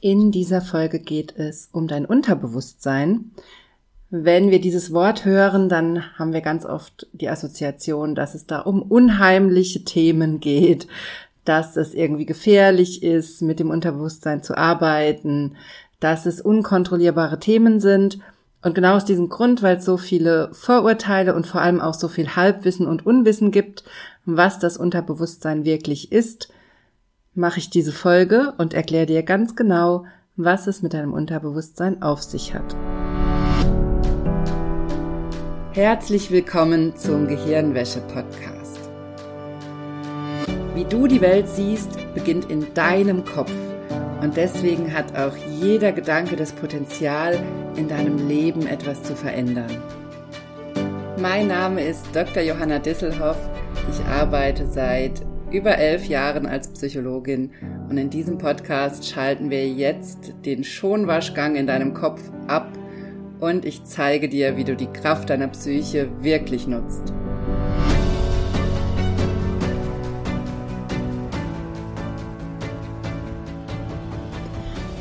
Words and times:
In 0.00 0.30
dieser 0.32 0.62
Folge 0.62 0.98
geht 0.98 1.36
es 1.36 1.68
um 1.72 1.86
dein 1.86 2.06
Unterbewusstsein. 2.06 3.32
Wenn 4.08 4.50
wir 4.50 4.58
dieses 4.58 4.94
Wort 4.94 5.26
hören, 5.26 5.68
dann 5.68 6.18
haben 6.18 6.32
wir 6.32 6.40
ganz 6.40 6.64
oft 6.64 7.06
die 7.12 7.28
Assoziation, 7.28 8.14
dass 8.14 8.34
es 8.34 8.46
da 8.46 8.60
um 8.60 8.80
unheimliche 8.80 9.84
Themen 9.84 10.40
geht, 10.40 10.88
dass 11.44 11.76
es 11.76 11.92
irgendwie 11.92 12.24
gefährlich 12.24 13.02
ist, 13.02 13.42
mit 13.42 13.60
dem 13.60 13.68
Unterbewusstsein 13.68 14.42
zu 14.42 14.56
arbeiten, 14.56 15.56
dass 16.00 16.24
es 16.24 16.40
unkontrollierbare 16.40 17.38
Themen 17.38 17.78
sind. 17.78 18.20
Und 18.62 18.74
genau 18.74 18.96
aus 18.96 19.04
diesem 19.04 19.28
Grund, 19.28 19.62
weil 19.62 19.76
es 19.76 19.84
so 19.84 19.98
viele 19.98 20.48
Vorurteile 20.54 21.34
und 21.34 21.46
vor 21.46 21.60
allem 21.60 21.80
auch 21.80 21.94
so 21.94 22.08
viel 22.08 22.36
Halbwissen 22.36 22.86
und 22.86 23.04
Unwissen 23.04 23.50
gibt, 23.50 23.84
was 24.24 24.58
das 24.58 24.78
Unterbewusstsein 24.78 25.66
wirklich 25.66 26.10
ist, 26.10 26.48
mache 27.34 27.60
ich 27.60 27.70
diese 27.70 27.92
Folge 27.92 28.54
und 28.58 28.74
erkläre 28.74 29.06
dir 29.06 29.22
ganz 29.22 29.54
genau, 29.54 30.04
was 30.36 30.66
es 30.66 30.82
mit 30.82 30.94
deinem 30.94 31.12
Unterbewusstsein 31.12 32.02
auf 32.02 32.22
sich 32.22 32.54
hat. 32.54 32.76
Herzlich 35.72 36.30
willkommen 36.30 36.96
zum 36.96 37.28
Gehirnwäsche-Podcast. 37.28 38.80
Wie 40.74 40.84
du 40.84 41.06
die 41.06 41.20
Welt 41.20 41.48
siehst, 41.48 41.90
beginnt 42.14 42.50
in 42.50 42.72
deinem 42.74 43.24
Kopf. 43.24 43.52
Und 44.20 44.36
deswegen 44.36 44.92
hat 44.92 45.16
auch 45.16 45.36
jeder 45.36 45.92
Gedanke 45.92 46.36
das 46.36 46.52
Potenzial, 46.52 47.38
in 47.76 47.88
deinem 47.88 48.28
Leben 48.28 48.66
etwas 48.66 49.02
zu 49.02 49.14
verändern. 49.14 49.70
Mein 51.18 51.48
Name 51.48 51.84
ist 51.84 52.04
Dr. 52.12 52.42
Johanna 52.42 52.78
Disselhoff. 52.78 53.38
Ich 53.90 54.04
arbeite 54.06 54.66
seit 54.66 55.22
über 55.52 55.76
elf 55.76 56.06
Jahren 56.06 56.46
als 56.46 56.68
Psychologin. 56.68 57.50
Und 57.88 57.98
in 57.98 58.10
diesem 58.10 58.38
Podcast 58.38 59.08
schalten 59.08 59.50
wir 59.50 59.68
jetzt 59.68 60.32
den 60.44 60.62
Schonwaschgang 60.64 61.56
in 61.56 61.66
deinem 61.66 61.92
Kopf 61.92 62.22
ab. 62.46 62.70
Und 63.40 63.64
ich 63.64 63.84
zeige 63.84 64.28
dir, 64.28 64.56
wie 64.56 64.64
du 64.64 64.76
die 64.76 64.86
Kraft 64.86 65.30
deiner 65.30 65.48
Psyche 65.48 66.08
wirklich 66.22 66.66
nutzt. 66.66 67.12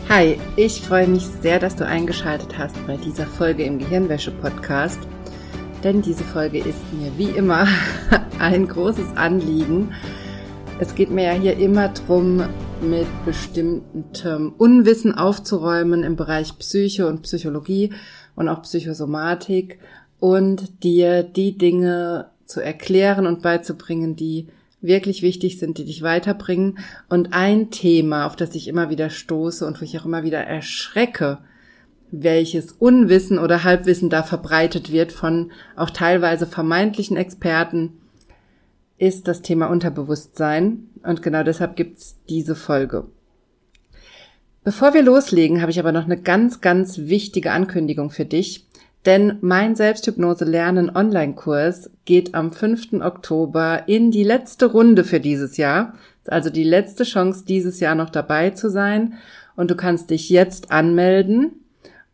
Hi, 0.07 0.39
ich 0.55 0.81
freue 0.81 1.07
mich 1.07 1.27
sehr, 1.27 1.59
dass 1.59 1.75
du 1.75 1.85
eingeschaltet 1.85 2.57
hast 2.57 2.75
bei 2.87 2.97
dieser 2.97 3.27
Folge 3.27 3.63
im 3.63 3.77
Gehirnwäsche-Podcast, 3.77 4.97
denn 5.83 6.01
diese 6.01 6.23
Folge 6.23 6.57
ist 6.57 6.93
mir 6.93 7.15
wie 7.17 7.29
immer 7.37 7.67
ein 8.39 8.67
großes 8.67 9.15
Anliegen 9.15 9.93
es 10.79 10.95
geht 10.95 11.11
mir 11.11 11.25
ja 11.25 11.33
hier 11.33 11.57
immer 11.57 11.89
drum, 11.89 12.41
mit 12.81 13.07
bestimmtem 13.25 14.53
Unwissen 14.57 15.13
aufzuräumen 15.13 16.03
im 16.03 16.15
Bereich 16.15 16.57
Psyche 16.57 17.05
und 17.07 17.23
Psychologie 17.23 17.91
und 18.35 18.47
auch 18.47 18.61
Psychosomatik 18.61 19.79
und 20.19 20.83
dir 20.83 21.23
die 21.23 21.57
Dinge 21.57 22.29
zu 22.45 22.61
erklären 22.61 23.27
und 23.27 23.41
beizubringen, 23.41 24.15
die 24.15 24.47
wirklich 24.79 25.21
wichtig 25.21 25.59
sind, 25.59 25.77
die 25.77 25.83
dich 25.83 26.01
weiterbringen. 26.01 26.79
Und 27.09 27.33
ein 27.33 27.71
Thema, 27.71 28.25
auf 28.25 28.37
das 28.37 28.55
ich 28.55 28.69
immer 28.69 28.89
wieder 28.89 29.09
stoße 29.09 29.65
und 29.65 29.81
wo 29.81 29.83
ich 29.83 29.99
auch 29.99 30.05
immer 30.05 30.23
wieder 30.23 30.39
erschrecke, 30.39 31.39
welches 32.11 32.71
Unwissen 32.71 33.37
oder 33.37 33.65
Halbwissen 33.65 34.09
da 34.09 34.23
verbreitet 34.23 34.91
wird 34.93 35.11
von 35.11 35.51
auch 35.75 35.89
teilweise 35.89 36.47
vermeintlichen 36.47 37.17
Experten, 37.17 37.99
ist 38.99 39.27
das 39.27 39.41
Thema 39.41 39.67
Unterbewusstsein 39.67 40.89
und 41.03 41.23
genau 41.23 41.43
deshalb 41.43 41.75
gibt's 41.75 42.17
diese 42.29 42.55
Folge. 42.55 43.05
Bevor 44.63 44.93
wir 44.93 45.01
loslegen, 45.01 45.61
habe 45.61 45.71
ich 45.71 45.79
aber 45.79 45.91
noch 45.91 46.03
eine 46.03 46.21
ganz, 46.21 46.61
ganz 46.61 46.99
wichtige 46.99 47.51
Ankündigung 47.51 48.11
für 48.11 48.25
dich, 48.25 48.67
denn 49.05 49.37
mein 49.41 49.75
Selbsthypnose 49.75 50.43
Lernen 50.43 50.93
Online-Kurs 50.93 51.89
geht 52.05 52.35
am 52.35 52.51
5. 52.51 53.01
Oktober 53.01 53.83
in 53.87 54.11
die 54.11 54.23
letzte 54.23 54.65
Runde 54.65 55.05
für 55.05 55.21
dieses 55.21 55.57
Jahr. 55.57 55.93
Also 56.27 56.49
die 56.49 56.65
letzte 56.65 57.05
Chance, 57.05 57.45
dieses 57.47 57.79
Jahr 57.79 57.95
noch 57.95 58.09
dabei 58.09 58.49
zu 58.49 58.69
sein. 58.69 59.13
Und 59.55 59.71
du 59.71 59.75
kannst 59.75 60.09
dich 60.09 60.29
jetzt 60.29 60.71
anmelden. 60.71 61.53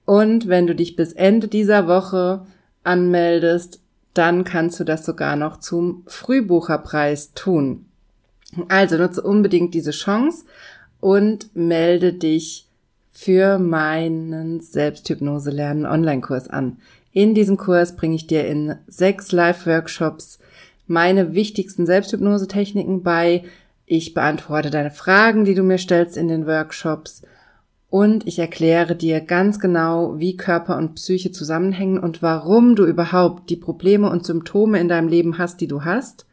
Und 0.05 0.47
wenn 0.47 0.67
du 0.67 0.75
dich 0.75 0.95
bis 0.95 1.11
Ende 1.13 1.47
dieser 1.47 1.87
Woche 1.87 2.45
anmeldest, 2.83 3.81
dann 4.17 4.43
kannst 4.43 4.79
du 4.79 4.83
das 4.83 5.05
sogar 5.05 5.35
noch 5.35 5.59
zum 5.59 6.03
Frühbucherpreis 6.07 7.33
tun. 7.33 7.85
Also 8.69 8.97
nutze 8.97 9.21
unbedingt 9.21 9.73
diese 9.73 9.91
Chance 9.91 10.45
und 10.99 11.55
melde 11.55 12.13
dich 12.13 12.67
für 13.11 13.59
meinen 13.59 14.61
Selbsthypnose 14.61 15.51
lernen 15.51 15.85
Online-Kurs 15.85 16.49
an. 16.49 16.77
In 17.11 17.33
diesem 17.33 17.57
Kurs 17.57 17.95
bringe 17.95 18.15
ich 18.15 18.27
dir 18.27 18.45
in 18.47 18.75
sechs 18.87 19.31
Live-Workshops 19.31 20.39
meine 20.87 21.33
wichtigsten 21.33 21.85
Selbsthypnose-Techniken 21.85 23.03
bei. 23.03 23.43
Ich 23.85 24.13
beantworte 24.13 24.69
deine 24.69 24.91
Fragen, 24.91 25.45
die 25.45 25.55
du 25.55 25.63
mir 25.63 25.77
stellst 25.77 26.17
in 26.17 26.27
den 26.27 26.45
Workshops 26.45 27.21
und 27.95 28.27
ich 28.27 28.39
erkläre 28.39 28.93
dir 28.93 29.21
ganz 29.21 29.57
genau, 29.57 30.19
wie 30.19 30.35
Körper 30.35 30.75
und 30.75 30.95
Psyche 30.95 31.31
zusammenhängen 31.31 31.97
und 31.97 32.21
warum 32.21 32.75
du 32.75 32.83
überhaupt 32.83 33.49
die 33.49 33.55
Probleme 33.55 34.09
und 34.09 34.25
Symptome 34.25 34.81
in 34.81 34.89
deinem 34.89 35.07
Leben 35.07 35.37
hast, 35.37 35.61
die 35.61 35.67
du 35.67 35.85
hast 35.85 36.25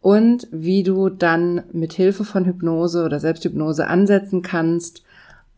und 0.00 0.48
wie 0.50 0.82
du 0.82 1.08
dann 1.08 1.62
mit 1.70 1.92
Hilfe 1.92 2.24
von 2.24 2.44
Hypnose 2.44 3.04
oder 3.04 3.20
Selbsthypnose 3.20 3.86
ansetzen 3.86 4.42
kannst, 4.42 5.04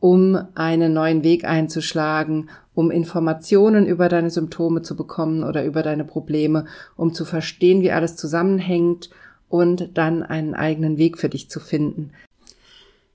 um 0.01 0.39
einen 0.55 0.93
neuen 0.93 1.25
Weg 1.25 1.47
einzuschlagen, 1.47 2.51
um 2.75 2.91
Informationen 2.91 3.87
über 3.87 4.11
deine 4.11 4.29
Symptome 4.29 4.83
zu 4.83 4.97
bekommen 4.97 5.45
oder 5.45 5.65
über 5.65 5.83
deine 5.83 6.05
Probleme, 6.05 6.67
um 6.95 7.15
zu 7.15 7.25
verstehen, 7.25 7.81
wie 7.81 7.93
alles 7.93 8.17
zusammenhängt 8.17 9.09
und 9.49 9.97
dann 9.97 10.23
einen 10.25 10.55
eigenen 10.55 10.99
Weg 10.99 11.17
für 11.17 11.31
dich 11.31 11.49
zu 11.49 11.59
finden. 11.59 12.11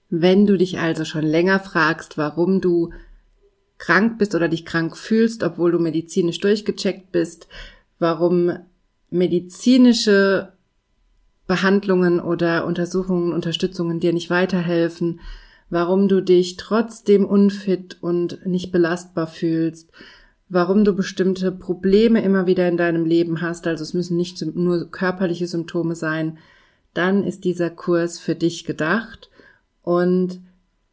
Wenn 0.10 0.46
du 0.46 0.58
dich 0.58 0.80
also 0.80 1.06
schon 1.06 1.26
länger 1.26 1.60
fragst, 1.60 2.18
warum 2.18 2.62
du 2.62 2.92
krank 3.78 4.18
bist 4.18 4.36
oder 4.36 4.48
dich 4.48 4.66
krank 4.66 4.98
fühlst, 4.98 5.44
obwohl 5.44 5.72
du 5.72 5.80
medizinisch 5.80 6.40
durchgecheckt 6.40 7.12
bist, 7.12 7.48
warum 8.00 8.52
medizinische 9.10 10.54
Behandlungen 11.46 12.20
oder 12.20 12.66
Untersuchungen, 12.66 13.34
Unterstützungen 13.34 14.00
dir 14.00 14.14
nicht 14.14 14.30
weiterhelfen, 14.30 15.20
warum 15.70 16.08
du 16.08 16.22
dich 16.22 16.58
trotzdem 16.58 17.26
unfit 17.26 17.98
und 18.02 18.46
nicht 18.46 18.72
belastbar 18.72 19.28
fühlst, 19.28 19.92
warum 20.50 20.86
du 20.86 20.94
bestimmte 20.94 21.52
Probleme 21.52 22.22
immer 22.22 22.48
wieder 22.48 22.68
in 22.68 22.78
deinem 22.78 23.06
Leben 23.06 23.42
hast, 23.42 23.68
also 23.68 23.84
es 23.84 23.94
müssen 23.94 24.18
nicht 24.18 24.42
nur 24.56 24.90
körperliche 24.90 25.48
Symptome 25.48 25.96
sein, 25.96 26.38
dann 26.94 27.24
ist 27.24 27.44
dieser 27.44 27.70
Kurs 27.70 28.20
für 28.20 28.36
dich 28.36 28.66
gedacht 28.66 29.30
und 29.88 30.42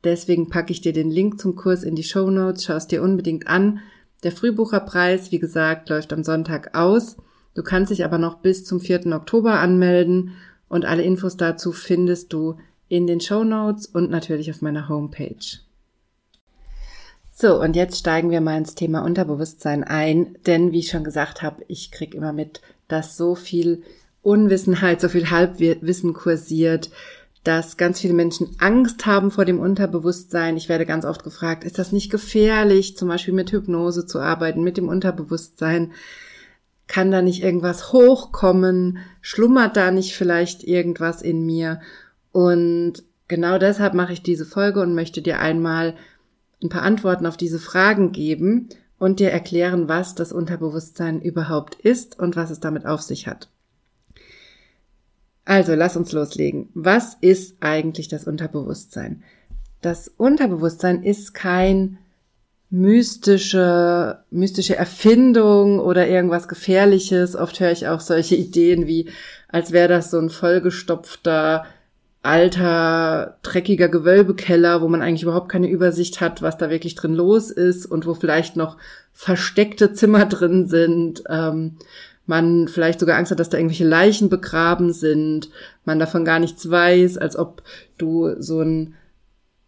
deswegen 0.04 0.48
packe 0.48 0.70
ich 0.70 0.80
dir 0.80 0.92
den 0.92 1.10
Link 1.10 1.40
zum 1.40 1.56
Kurs 1.56 1.82
in 1.82 1.96
die 1.96 2.04
Show 2.04 2.30
Notes. 2.30 2.62
Schau 2.62 2.74
es 2.74 2.86
dir 2.86 3.02
unbedingt 3.02 3.48
an. 3.48 3.80
Der 4.22 4.30
Frühbucherpreis, 4.30 5.32
wie 5.32 5.40
gesagt, 5.40 5.88
läuft 5.88 6.12
am 6.12 6.22
Sonntag 6.22 6.76
aus. 6.76 7.16
Du 7.54 7.64
kannst 7.64 7.90
dich 7.90 8.04
aber 8.04 8.18
noch 8.18 8.38
bis 8.38 8.64
zum 8.64 8.80
4. 8.80 9.06
Oktober 9.06 9.58
anmelden 9.58 10.30
und 10.68 10.84
alle 10.84 11.02
Infos 11.02 11.36
dazu 11.36 11.72
findest 11.72 12.32
du 12.32 12.56
in 12.86 13.08
den 13.08 13.20
Show 13.20 13.42
Notes 13.42 13.86
und 13.86 14.12
natürlich 14.12 14.48
auf 14.52 14.62
meiner 14.62 14.88
Homepage. 14.88 15.58
So, 17.32 17.60
und 17.60 17.74
jetzt 17.74 17.98
steigen 17.98 18.30
wir 18.30 18.40
mal 18.40 18.58
ins 18.58 18.76
Thema 18.76 19.04
Unterbewusstsein 19.04 19.82
ein, 19.82 20.38
denn 20.46 20.70
wie 20.70 20.78
ich 20.78 20.90
schon 20.90 21.02
gesagt 21.02 21.42
habe, 21.42 21.64
ich 21.66 21.90
krieg 21.90 22.14
immer 22.14 22.32
mit, 22.32 22.60
dass 22.86 23.16
so 23.16 23.34
viel 23.34 23.82
Unwissenheit, 24.22 25.00
so 25.00 25.08
viel 25.08 25.30
Halbwissen 25.30 26.12
kursiert, 26.12 26.90
dass 27.44 27.76
ganz 27.76 28.00
viele 28.00 28.14
Menschen 28.14 28.56
Angst 28.58 29.04
haben 29.04 29.30
vor 29.30 29.44
dem 29.44 29.60
Unterbewusstsein. 29.60 30.56
Ich 30.56 30.70
werde 30.70 30.86
ganz 30.86 31.04
oft 31.04 31.22
gefragt, 31.22 31.62
ist 31.62 31.78
das 31.78 31.92
nicht 31.92 32.10
gefährlich, 32.10 32.96
zum 32.96 33.08
Beispiel 33.08 33.34
mit 33.34 33.52
Hypnose 33.52 34.06
zu 34.06 34.18
arbeiten, 34.18 34.64
mit 34.64 34.78
dem 34.78 34.88
Unterbewusstsein? 34.88 35.92
Kann 36.86 37.10
da 37.10 37.20
nicht 37.20 37.42
irgendwas 37.42 37.92
hochkommen? 37.92 38.98
Schlummert 39.20 39.76
da 39.76 39.90
nicht 39.90 40.14
vielleicht 40.14 40.64
irgendwas 40.64 41.20
in 41.20 41.44
mir? 41.44 41.80
Und 42.32 43.04
genau 43.28 43.58
deshalb 43.58 43.92
mache 43.92 44.14
ich 44.14 44.22
diese 44.22 44.46
Folge 44.46 44.80
und 44.80 44.94
möchte 44.94 45.20
dir 45.20 45.38
einmal 45.38 45.94
ein 46.62 46.70
paar 46.70 46.82
Antworten 46.82 47.26
auf 47.26 47.36
diese 47.36 47.58
Fragen 47.58 48.12
geben 48.12 48.70
und 48.98 49.20
dir 49.20 49.30
erklären, 49.30 49.86
was 49.86 50.14
das 50.14 50.32
Unterbewusstsein 50.32 51.20
überhaupt 51.20 51.74
ist 51.74 52.18
und 52.18 52.36
was 52.36 52.50
es 52.50 52.60
damit 52.60 52.86
auf 52.86 53.02
sich 53.02 53.26
hat. 53.26 53.50
Also, 55.44 55.74
lass 55.74 55.96
uns 55.96 56.12
loslegen. 56.12 56.70
Was 56.74 57.16
ist 57.20 57.56
eigentlich 57.60 58.08
das 58.08 58.26
Unterbewusstsein? 58.26 59.22
Das 59.82 60.08
Unterbewusstsein 60.08 61.02
ist 61.02 61.34
kein 61.34 61.98
mystische, 62.70 64.24
mystische 64.30 64.76
Erfindung 64.76 65.78
oder 65.78 66.08
irgendwas 66.08 66.48
Gefährliches. 66.48 67.36
Oft 67.36 67.60
höre 67.60 67.70
ich 67.72 67.86
auch 67.88 68.00
solche 68.00 68.34
Ideen 68.36 68.86
wie, 68.86 69.10
als 69.48 69.72
wäre 69.72 69.88
das 69.88 70.10
so 70.10 70.18
ein 70.18 70.30
vollgestopfter 70.30 71.64
alter, 72.24 73.36
dreckiger 73.42 73.88
Gewölbekeller, 73.88 74.80
wo 74.80 74.88
man 74.88 75.02
eigentlich 75.02 75.22
überhaupt 75.22 75.50
keine 75.50 75.68
Übersicht 75.68 76.22
hat, 76.22 76.40
was 76.40 76.56
da 76.56 76.70
wirklich 76.70 76.94
drin 76.94 77.12
los 77.12 77.50
ist 77.50 77.84
und 77.84 78.06
wo 78.06 78.14
vielleicht 78.14 78.56
noch 78.56 78.78
versteckte 79.12 79.92
Zimmer 79.92 80.24
drin 80.24 80.66
sind. 80.66 81.22
Ähm, 81.28 81.76
man 82.26 82.68
vielleicht 82.68 83.00
sogar 83.00 83.18
Angst 83.18 83.30
hat, 83.30 83.40
dass 83.40 83.50
da 83.50 83.58
irgendwelche 83.58 83.86
Leichen 83.86 84.28
begraben 84.28 84.92
sind, 84.92 85.50
man 85.84 85.98
davon 85.98 86.24
gar 86.24 86.38
nichts 86.38 86.70
weiß, 86.70 87.18
als 87.18 87.36
ob 87.36 87.62
du 87.98 88.34
so 88.40 88.60
ein 88.60 88.94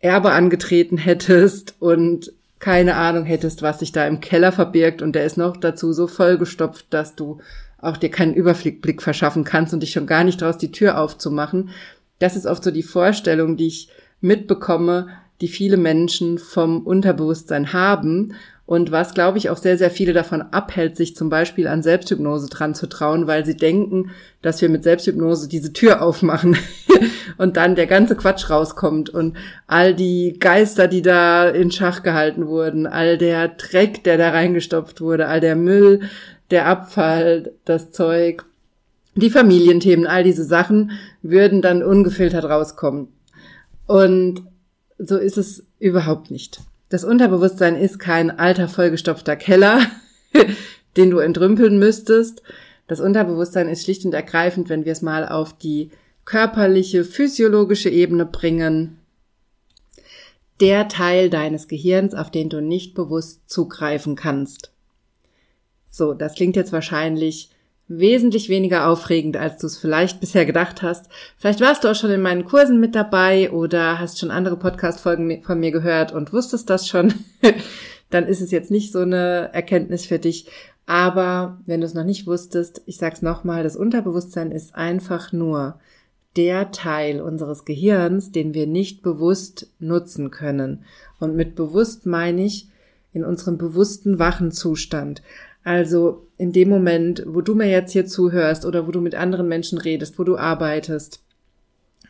Erbe 0.00 0.32
angetreten 0.32 0.99
hättest 0.99 1.75
und 1.81 2.32
keine 2.58 2.97
Ahnung 2.97 3.25
hättest, 3.25 3.62
was 3.62 3.81
sich 3.81 3.93
da 3.93 4.06
im 4.06 4.20
Keller 4.20 4.53
verbirgt 4.53 5.03
und 5.03 5.12
der 5.12 5.25
ist 5.25 5.37
noch 5.37 5.56
dazu 5.56 5.93
so 5.93 6.06
vollgestopft, 6.06 6.87
dass 6.91 7.14
du 7.14 7.38
auch 7.79 7.99
dir 7.99 8.11
keinen 8.11 8.35
Überblick 8.35 9.02
verschaffen 9.02 9.44
kannst 9.44 9.75
und 9.75 9.81
dich 9.81 9.93
schon 9.93 10.06
gar 10.06 10.25
nicht 10.25 10.41
traust, 10.41 10.62
die 10.62 10.73
Tür 10.73 10.99
aufzumachen. 10.99 11.70
Das 12.19 12.35
ist 12.35 12.47
oft 12.47 12.64
so 12.64 12.70
die 12.70 12.82
Vorstellung, 12.82 13.56
die 13.56 13.67
ich 13.67 13.88
mitbekomme, 14.23 15.09
die 15.43 15.49
viele 15.49 15.76
Menschen 15.76 16.38
vom 16.38 16.87
Unterbewusstsein 16.87 17.75
haben 17.75 18.35
und 18.67 18.91
was, 18.91 19.15
glaube 19.15 19.39
ich, 19.39 19.49
auch 19.49 19.57
sehr, 19.57 19.79
sehr 19.79 19.93
viele 19.93 20.13
davon 20.13 20.43
abhält, 20.43 20.97
sich 20.97 21.15
zum 21.15 21.31
Beispiel 21.31 21.69
an 21.69 21.85
Selbsthypnose 21.85 22.49
dran 22.51 22.75
zu 22.75 22.89
trauen, 22.89 23.29
weil 23.29 23.47
sie 23.47 23.57
denken, 23.57 24.11
dass 24.43 24.61
wir 24.61 24.69
mit 24.69 24.83
Selbsthypnose 24.83 25.49
diese 25.49 25.73
Tür 25.73 26.03
aufmachen 26.03 26.59
und 27.39 27.57
dann 27.57 27.77
der 27.77 27.87
ganze 27.87 28.17
Quatsch 28.17 28.51
rauskommt 28.51 29.09
und 29.09 29.37
all 29.69 29.95
die 29.95 30.39
Geister, 30.41 30.89
die 30.89 31.03
da 31.03 31.49
in 31.49 31.71
Schach 31.71 32.03
gehalten 32.03 32.49
wurden, 32.49 32.89
all 32.89 33.19
der 33.19 33.49
Dreck, 33.49 34.03
der 34.03 34.19
da 34.19 34.31
reingestopft 34.31 35.01
wurde, 35.01 35.29
all 35.29 35.41
der 35.41 35.55
Müll, 35.55 36.01
der 36.51 36.67
Abfall, 36.67 37.53
das 37.65 37.93
Zeug, 37.93 38.45
die 39.15 39.31
Familienthemen, 39.31 40.07
all 40.07 40.25
diese 40.25 40.45
Sachen 40.45 40.91
würden 41.23 41.62
dann 41.62 41.85
ungefiltert 41.85 42.45
rauskommen. 42.45 43.09
Und 43.87 44.43
so 44.99 45.17
ist 45.17 45.39
es 45.39 45.65
überhaupt 45.79 46.31
nicht. 46.33 46.61
Das 46.88 47.05
Unterbewusstsein 47.05 47.77
ist 47.77 47.99
kein 47.99 48.31
alter, 48.38 48.69
vollgestopfter 48.69 49.37
Keller, 49.37 49.81
den 50.97 51.11
du 51.11 51.19
entrümpeln 51.19 51.79
müsstest. 51.79 52.43
Das 52.87 53.00
Unterbewusstsein 53.00 53.69
ist 53.69 53.85
schlicht 53.85 54.05
und 54.05 54.15
ergreifend, 54.15 54.69
wenn 54.69 54.85
wir 54.85 54.93
es 54.93 55.03
mal 55.03 55.29
auf 55.29 55.56
die 55.56 55.91
körperliche, 56.25 57.05
physiologische 57.05 57.91
Ebene 57.91 58.27
bringen, 58.27 58.99
der 60.61 60.88
Teil 60.88 61.29
deines 61.29 61.69
Gehirns, 61.69 62.15
auf 62.15 62.31
den 62.31 62.49
du 62.49 62.62
nicht 62.62 62.94
bewusst 62.94 63.49
zugreifen 63.50 64.17
kannst. 64.17 64.73
So, 65.91 66.15
das 66.15 66.35
klingt 66.35 66.56
jetzt 66.56 66.73
wahrscheinlich 66.73 67.50
wesentlich 67.88 68.49
weniger 68.49 68.88
aufregend, 68.88 69.37
als 69.37 69.59
du 69.59 69.67
es 69.67 69.79
vielleicht 69.79 70.21
bisher 70.21 70.44
gedacht 70.44 70.83
hast. 70.83 71.09
Vielleicht 71.38 71.61
warst 71.61 71.85
du 71.85 71.88
auch 71.88 71.94
schon 71.94 72.11
in 72.11 72.23
meinen 72.23 72.44
Kursen 72.44 72.81
mit 72.81 72.94
dabei 72.94 73.50
oder 73.50 73.99
hast 73.99 74.19
schon 74.19 74.31
andere 74.31 74.56
Podcast-Folgen 74.56 75.43
von 75.43 75.61
mir 75.61 75.71
gehört 75.71 76.12
und 76.12 76.33
wusstest 76.33 76.69
das 76.69 76.88
schon. 76.88 77.15
Dann 78.11 78.27
ist 78.27 78.41
es 78.41 78.50
jetzt 78.50 78.71
nicht 78.71 78.93
so 78.93 79.00
eine 79.00 79.50
Erkenntnis 79.53 80.06
für 80.06 80.19
dich. 80.19 80.47
Aber 80.87 81.61
wenn 81.67 81.81
du 81.81 81.87
es 81.87 81.94
noch 81.94 82.05
nicht 82.05 82.27
wusstest, 82.27 82.83
ich 82.87 82.97
sag's 82.97 83.23
nochmal, 83.23 83.65
das 83.65 83.77
Unterbewusstsein 83.77 84.53
ist 84.53 84.75
einfach 84.75 85.33
nur 85.33 85.81
der 86.37 86.71
Teil 86.71 87.21
unseres 87.21 87.65
Gehirns, 87.65 88.31
den 88.31 88.55
wir 88.55 88.67
nicht 88.67 89.03
bewusst 89.03 89.69
nutzen 89.79 90.31
können. 90.31 90.85
Und 91.19 91.35
mit 91.35 91.55
bewusst 91.55 92.06
meine 92.06 92.44
ich 92.44 92.69
in 93.12 93.25
unserem 93.25 93.56
bewussten 93.56 94.19
wachen 94.19 94.53
Zustand. 94.53 95.23
Also 95.67 96.29
in 96.39 96.53
dem 96.53 96.69
Moment, 96.69 97.25
wo 97.27 97.41
du 97.41 97.57
mir 97.57 97.67
jetzt 97.69 97.91
hier 97.91 98.07
zuhörst 98.07 98.65
oder 98.65 98.87
wo 98.87 98.93
du 98.93 99.01
mit 99.01 99.17
anderen 99.17 99.49
Menschen 99.49 99.79
redest, 99.79 100.17
wo 100.17 100.23
du 100.23 100.37
arbeitest, 100.37 101.25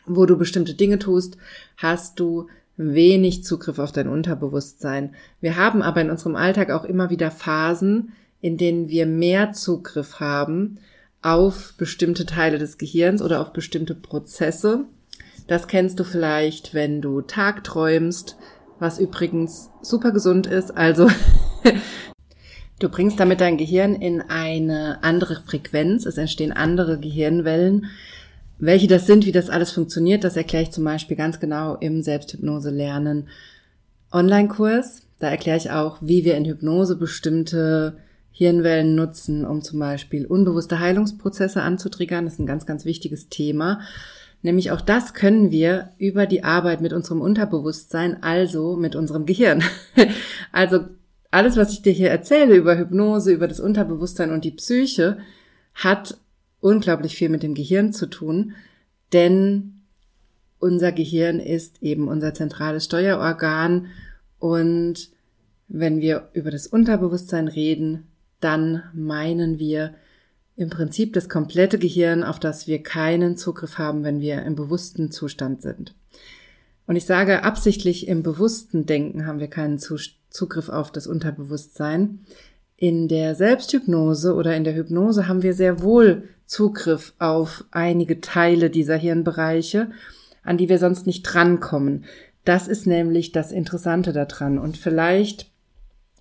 wo 0.05 0.27
du 0.27 0.37
bestimmte 0.37 0.75
Dinge 0.75 0.99
tust, 0.99 1.37
hast 1.75 2.19
du 2.19 2.49
wenig 2.75 3.43
Zugriff 3.43 3.79
auf 3.79 3.91
dein 3.91 4.09
Unterbewusstsein. 4.09 5.15
Wir 5.41 5.55
haben 5.55 5.81
aber 5.81 6.01
in 6.01 6.11
unserem 6.11 6.35
Alltag 6.35 6.69
auch 6.69 6.83
immer 6.83 7.09
wieder 7.09 7.31
Phasen, 7.31 8.13
in 8.41 8.57
denen 8.57 8.89
wir 8.89 9.07
mehr 9.07 9.53
Zugriff 9.53 10.19
haben 10.19 10.77
auf 11.23 11.73
bestimmte 11.79 12.27
Teile 12.27 12.59
des 12.59 12.77
Gehirns 12.77 13.23
oder 13.23 13.41
auf 13.41 13.53
bestimmte 13.53 13.95
Prozesse. 13.95 14.85
Das 15.47 15.67
kennst 15.67 15.99
du 15.99 16.03
vielleicht, 16.03 16.75
wenn 16.75 17.01
du 17.01 17.21
tagträumst, 17.21 18.37
was 18.77 18.99
übrigens 18.99 19.71
super 19.81 20.11
gesund 20.11 20.45
ist. 20.45 20.77
Also 20.77 21.09
Du 22.79 22.89
bringst 22.89 23.19
damit 23.19 23.41
dein 23.41 23.57
Gehirn 23.57 23.95
in 23.95 24.21
eine 24.21 25.03
andere 25.03 25.41
Frequenz. 25.41 26.05
Es 26.05 26.17
entstehen 26.17 26.51
andere 26.51 26.99
Gehirnwellen. 26.99 27.87
Welche 28.59 28.87
das 28.87 29.07
sind, 29.07 29.25
wie 29.25 29.31
das 29.31 29.49
alles 29.49 29.71
funktioniert, 29.71 30.23
das 30.23 30.35
erkläre 30.35 30.63
ich 30.63 30.71
zum 30.71 30.83
Beispiel 30.83 31.17
ganz 31.17 31.39
genau 31.39 31.75
im 31.75 32.03
Selbsthypnose 32.03 32.69
lernen 32.69 33.29
Online-Kurs. 34.11 35.01
Da 35.19 35.29
erkläre 35.29 35.57
ich 35.57 35.71
auch, 35.71 35.97
wie 36.01 36.23
wir 36.23 36.37
in 36.37 36.45
Hypnose 36.45 36.95
bestimmte 36.95 37.97
Hirnwellen 38.31 38.93
nutzen, 38.93 39.45
um 39.45 39.63
zum 39.63 39.79
Beispiel 39.79 40.27
unbewusste 40.27 40.79
Heilungsprozesse 40.79 41.63
anzutriggern. 41.63 42.25
Das 42.25 42.35
ist 42.35 42.39
ein 42.39 42.45
ganz, 42.45 42.67
ganz 42.67 42.85
wichtiges 42.85 43.29
Thema. 43.29 43.79
Nämlich 44.43 44.69
auch 44.69 44.81
das 44.81 45.15
können 45.15 45.49
wir 45.49 45.89
über 45.97 46.27
die 46.27 46.43
Arbeit 46.43 46.81
mit 46.81 46.93
unserem 46.93 47.21
Unterbewusstsein, 47.21 48.21
also 48.21 48.75
mit 48.75 48.95
unserem 48.95 49.25
Gehirn. 49.25 49.63
also 50.51 50.85
alles, 51.31 51.57
was 51.57 51.71
ich 51.71 51.81
dir 51.81 51.93
hier 51.93 52.09
erzähle 52.09 52.55
über 52.55 52.77
Hypnose, 52.77 53.31
über 53.31 53.47
das 53.47 53.59
Unterbewusstsein 53.59 54.31
und 54.31 54.43
die 54.43 54.51
Psyche, 54.51 55.17
hat 55.73 56.17
unglaublich 56.59 57.15
viel 57.15 57.29
mit 57.29 57.43
dem 57.43 57.53
Gehirn 57.53 57.93
zu 57.93 58.07
tun, 58.07 58.53
denn 59.13 59.81
unser 60.59 60.91
Gehirn 60.91 61.39
ist 61.39 61.83
eben 61.83 62.07
unser 62.07 62.33
zentrales 62.33 62.85
Steuerorgan 62.85 63.87
und 64.39 65.09
wenn 65.67 66.01
wir 66.01 66.29
über 66.33 66.49
das 66.49 66.67
Unterbewusstsein 66.67 67.47
reden, 67.47 68.07
dann 68.39 68.83
meinen 68.93 69.59
wir 69.59 69.93
im 70.55 70.69
Prinzip 70.69 71.13
das 71.13 71.29
komplette 71.29 71.77
Gehirn, 71.77 72.23
auf 72.23 72.39
das 72.39 72.67
wir 72.67 72.81
keinen 72.81 73.37
Zugriff 73.37 73.77
haben, 73.77 74.03
wenn 74.03 74.21
wir 74.21 74.43
im 74.43 74.55
bewussten 74.55 75.11
Zustand 75.11 75.61
sind. 75.61 75.93
Und 76.87 76.95
ich 76.95 77.05
sage 77.05 77.43
absichtlich, 77.43 78.07
im 78.07 78.23
bewussten 78.23 78.85
Denken 78.85 79.27
haben 79.27 79.39
wir 79.39 79.49
keinen 79.49 79.77
Zugriff 79.77 80.69
auf 80.69 80.91
das 80.91 81.05
Unterbewusstsein. 81.05 82.19
In 82.77 83.07
der 83.07 83.35
Selbsthypnose 83.35 84.33
oder 84.33 84.55
in 84.55 84.63
der 84.63 84.75
Hypnose 84.75 85.27
haben 85.27 85.43
wir 85.43 85.53
sehr 85.53 85.81
wohl 85.81 86.23
Zugriff 86.45 87.13
auf 87.19 87.65
einige 87.71 88.21
Teile 88.21 88.69
dieser 88.69 88.95
Hirnbereiche, 88.95 89.91
an 90.43 90.57
die 90.57 90.69
wir 90.69 90.79
sonst 90.79 91.05
nicht 91.05 91.23
drankommen. 91.23 92.05
Das 92.45 92.69
ist 92.69 92.87
nämlich 92.87 93.33
das 93.33 93.51
Interessante 93.51 94.13
daran. 94.13 94.57
Und 94.57 94.77
vielleicht 94.77 95.51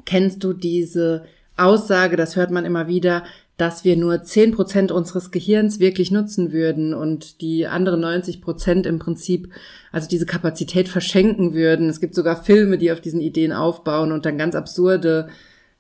kennst 0.05 0.43
du 0.43 0.53
diese 0.53 1.25
Aussage, 1.57 2.17
das 2.17 2.35
hört 2.35 2.51
man 2.51 2.65
immer 2.65 2.89
wieder, 2.89 3.23
dass 3.57 3.85
wir 3.85 3.97
nur 3.97 4.23
zehn 4.23 4.53
Prozent 4.53 4.93
unseres 4.93 5.31
Gehirns 5.31 5.81
wirklich 5.81 6.11
nutzen 6.11 6.53
würden 6.53 6.93
und 6.93 7.41
die 7.41 7.67
anderen 7.67 8.01
90 8.01 8.43
Prozent 8.43 8.85
im 8.85 8.99
Prinzip, 8.99 9.51
also 9.93 10.09
diese 10.09 10.27
Kapazität 10.27 10.89
verschenken 10.89 11.55
würden. 11.55 11.89
Es 11.89 12.01
gibt 12.01 12.15
sogar 12.15 12.43
Filme, 12.43 12.77
die 12.77 12.93
auf 12.93 13.01
diesen 13.01 13.21
Ideen 13.21 13.53
aufbauen 13.53 14.13
und 14.13 14.27
dann 14.27 14.37
ganz 14.37 14.55
absurde 14.55 15.29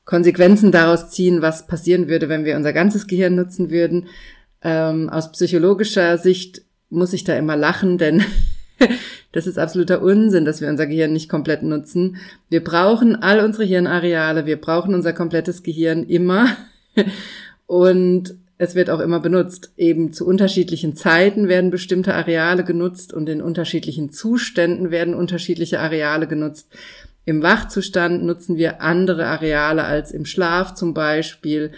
Konsequenzen 0.06 0.72
daraus 0.72 1.10
ziehen, 1.10 1.42
was 1.42 1.66
passieren 1.66 2.08
würde, 2.08 2.30
wenn 2.30 2.44
wir 2.44 2.56
unser 2.56 2.72
ganzes 2.72 3.06
Gehirn 3.06 3.34
nutzen 3.34 3.70
würden. 3.70 4.06
Ähm, 4.62 5.10
aus 5.10 5.32
psychologischer 5.32 6.16
Sicht 6.16 6.62
muss 6.88 7.12
ich 7.12 7.24
da 7.24 7.36
immer 7.36 7.56
lachen, 7.56 7.98
denn 7.98 8.24
das 9.32 9.46
ist 9.46 9.58
absoluter 9.58 10.00
Unsinn, 10.00 10.46
dass 10.46 10.62
wir 10.62 10.68
unser 10.68 10.86
Gehirn 10.86 11.12
nicht 11.12 11.28
komplett 11.28 11.62
nutzen. 11.62 12.16
Wir 12.48 12.64
brauchen 12.64 13.16
all 13.16 13.40
unsere 13.40 13.64
Hirnareale, 13.64 14.46
wir 14.46 14.58
brauchen 14.58 14.94
unser 14.94 15.12
komplettes 15.12 15.62
Gehirn 15.62 16.04
immer. 16.04 16.56
Und 17.66 18.36
es 18.58 18.74
wird 18.74 18.90
auch 18.90 19.00
immer 19.00 19.20
benutzt. 19.20 19.72
Eben 19.76 20.12
zu 20.12 20.26
unterschiedlichen 20.26 20.96
Zeiten 20.96 21.48
werden 21.48 21.70
bestimmte 21.70 22.14
Areale 22.14 22.64
genutzt 22.64 23.12
und 23.12 23.28
in 23.28 23.42
unterschiedlichen 23.42 24.10
Zuständen 24.10 24.90
werden 24.90 25.14
unterschiedliche 25.14 25.80
Areale 25.80 26.26
genutzt. 26.26 26.68
Im 27.26 27.42
Wachzustand 27.42 28.22
nutzen 28.24 28.56
wir 28.56 28.80
andere 28.80 29.26
Areale 29.26 29.84
als 29.84 30.12
im 30.12 30.24
Schlaf 30.24 30.74
zum 30.74 30.94
Beispiel. 30.94 31.72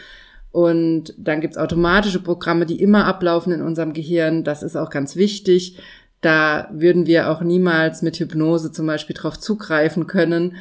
Und 0.53 1.15
dann 1.19 1.41
gibt's 1.41 1.57
automatische 1.57 2.21
Programme, 2.21 2.67
die 2.67 2.81
immer 2.81 3.07
ablaufen 3.07 3.53
in 3.53 3.63
unserem 3.63 3.93
Gehirn. 3.93 4.45
Das 4.45 4.63
ist 4.63 4.77
auch 4.77 4.91
ganz 4.91 5.17
wichtig. 5.17 5.79
Da 6.21 6.69
würden 6.73 7.07
wir 7.07 7.31
auch 7.31 7.41
niemals 7.41 8.03
mit 8.03 8.19
Hypnose 8.19 8.73
zum 8.73 8.87
Beispiel 8.87 9.17
drauf 9.17 9.39
zugreifen 9.39 10.07
können. 10.07 10.57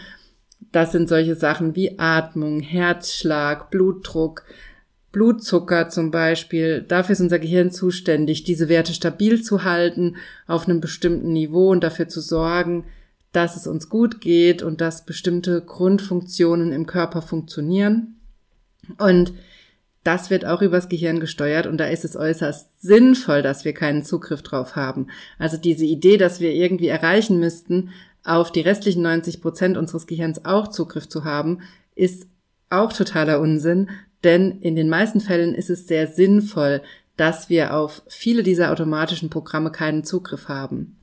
Das 0.71 0.91
sind 0.91 1.09
solche 1.09 1.35
Sachen 1.35 1.75
wie 1.75 1.99
Atmung, 1.99 2.59
Herzschlag, 2.61 3.69
Blutdruck, 3.69 4.43
Blutzucker 5.17 5.89
zum 5.89 6.11
Beispiel, 6.11 6.83
dafür 6.83 7.13
ist 7.13 7.21
unser 7.21 7.39
Gehirn 7.39 7.71
zuständig, 7.71 8.43
diese 8.43 8.69
Werte 8.69 8.93
stabil 8.93 9.41
zu 9.41 9.63
halten 9.63 10.17
auf 10.45 10.67
einem 10.67 10.79
bestimmten 10.79 11.33
Niveau 11.33 11.71
und 11.71 11.83
dafür 11.83 12.07
zu 12.07 12.21
sorgen, 12.21 12.85
dass 13.31 13.55
es 13.55 13.65
uns 13.65 13.89
gut 13.89 14.21
geht 14.21 14.61
und 14.61 14.79
dass 14.79 15.07
bestimmte 15.07 15.61
Grundfunktionen 15.61 16.71
im 16.71 16.85
Körper 16.85 17.23
funktionieren. 17.23 18.19
Und 18.99 19.33
das 20.03 20.29
wird 20.29 20.45
auch 20.45 20.61
übers 20.61 20.87
Gehirn 20.87 21.19
gesteuert 21.19 21.65
und 21.65 21.79
da 21.79 21.87
ist 21.87 22.05
es 22.05 22.15
äußerst 22.15 22.79
sinnvoll, 22.79 23.41
dass 23.41 23.65
wir 23.65 23.73
keinen 23.73 24.03
Zugriff 24.03 24.43
drauf 24.43 24.75
haben. 24.75 25.07
Also 25.39 25.57
diese 25.57 25.85
Idee, 25.85 26.17
dass 26.17 26.39
wir 26.39 26.53
irgendwie 26.53 26.89
erreichen 26.89 27.39
müssten, 27.39 27.89
auf 28.23 28.51
die 28.51 28.61
restlichen 28.61 29.01
90 29.01 29.41
Prozent 29.41 29.77
unseres 29.77 30.05
Gehirns 30.05 30.45
auch 30.45 30.67
Zugriff 30.67 31.09
zu 31.09 31.23
haben, 31.23 31.61
ist 31.95 32.27
auch 32.69 32.93
totaler 32.93 33.39
Unsinn, 33.39 33.89
denn 34.27 34.59
in 34.59 34.75
den 34.75 34.89
meisten 34.89 35.21
Fällen 35.21 35.55
ist 35.55 35.69
es 35.69 35.87
sehr 35.87 36.05
sinnvoll, 36.07 36.81
dass 37.15 37.49
wir 37.49 37.73
auf 37.73 38.03
viele 38.07 38.43
dieser 38.43 38.71
automatischen 38.71 39.29
Programme 39.29 39.71
keinen 39.71 40.03
Zugriff 40.03 40.49
haben. 40.49 40.97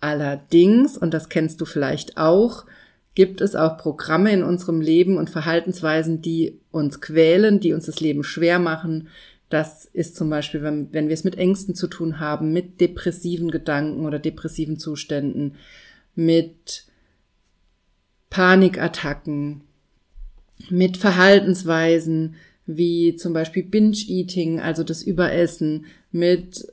Allerdings, 0.00 0.98
und 0.98 1.14
das 1.14 1.30
kennst 1.30 1.62
du 1.62 1.64
vielleicht 1.64 2.18
auch, 2.18 2.66
gibt 3.14 3.40
es 3.40 3.56
auch 3.56 3.78
Programme 3.78 4.30
in 4.32 4.42
unserem 4.42 4.82
Leben 4.82 5.16
und 5.16 5.30
Verhaltensweisen, 5.30 6.20
die 6.20 6.60
uns 6.70 7.00
quälen, 7.00 7.58
die 7.58 7.72
uns 7.72 7.86
das 7.86 8.00
Leben 8.00 8.22
schwer 8.22 8.58
machen. 8.58 9.08
Das 9.48 9.86
ist 9.86 10.14
zum 10.14 10.28
Beispiel, 10.28 10.62
wenn, 10.62 10.92
wenn 10.92 11.08
wir 11.08 11.14
es 11.14 11.24
mit 11.24 11.38
Ängsten 11.38 11.74
zu 11.74 11.88
tun 11.88 12.20
haben, 12.20 12.52
mit 12.52 12.82
depressiven 12.82 13.50
Gedanken 13.50 14.04
oder 14.04 14.18
depressiven 14.18 14.78
Zuständen, 14.78 15.54
mit 16.14 16.84
Panikattacken, 18.28 19.62
mit 20.68 20.98
Verhaltensweisen 20.98 22.36
wie 22.68 23.16
zum 23.16 23.32
Beispiel 23.32 23.62
Binge-Eating, 23.62 24.60
also 24.60 24.84
das 24.84 25.02
Überessen, 25.02 25.86
mit 26.12 26.70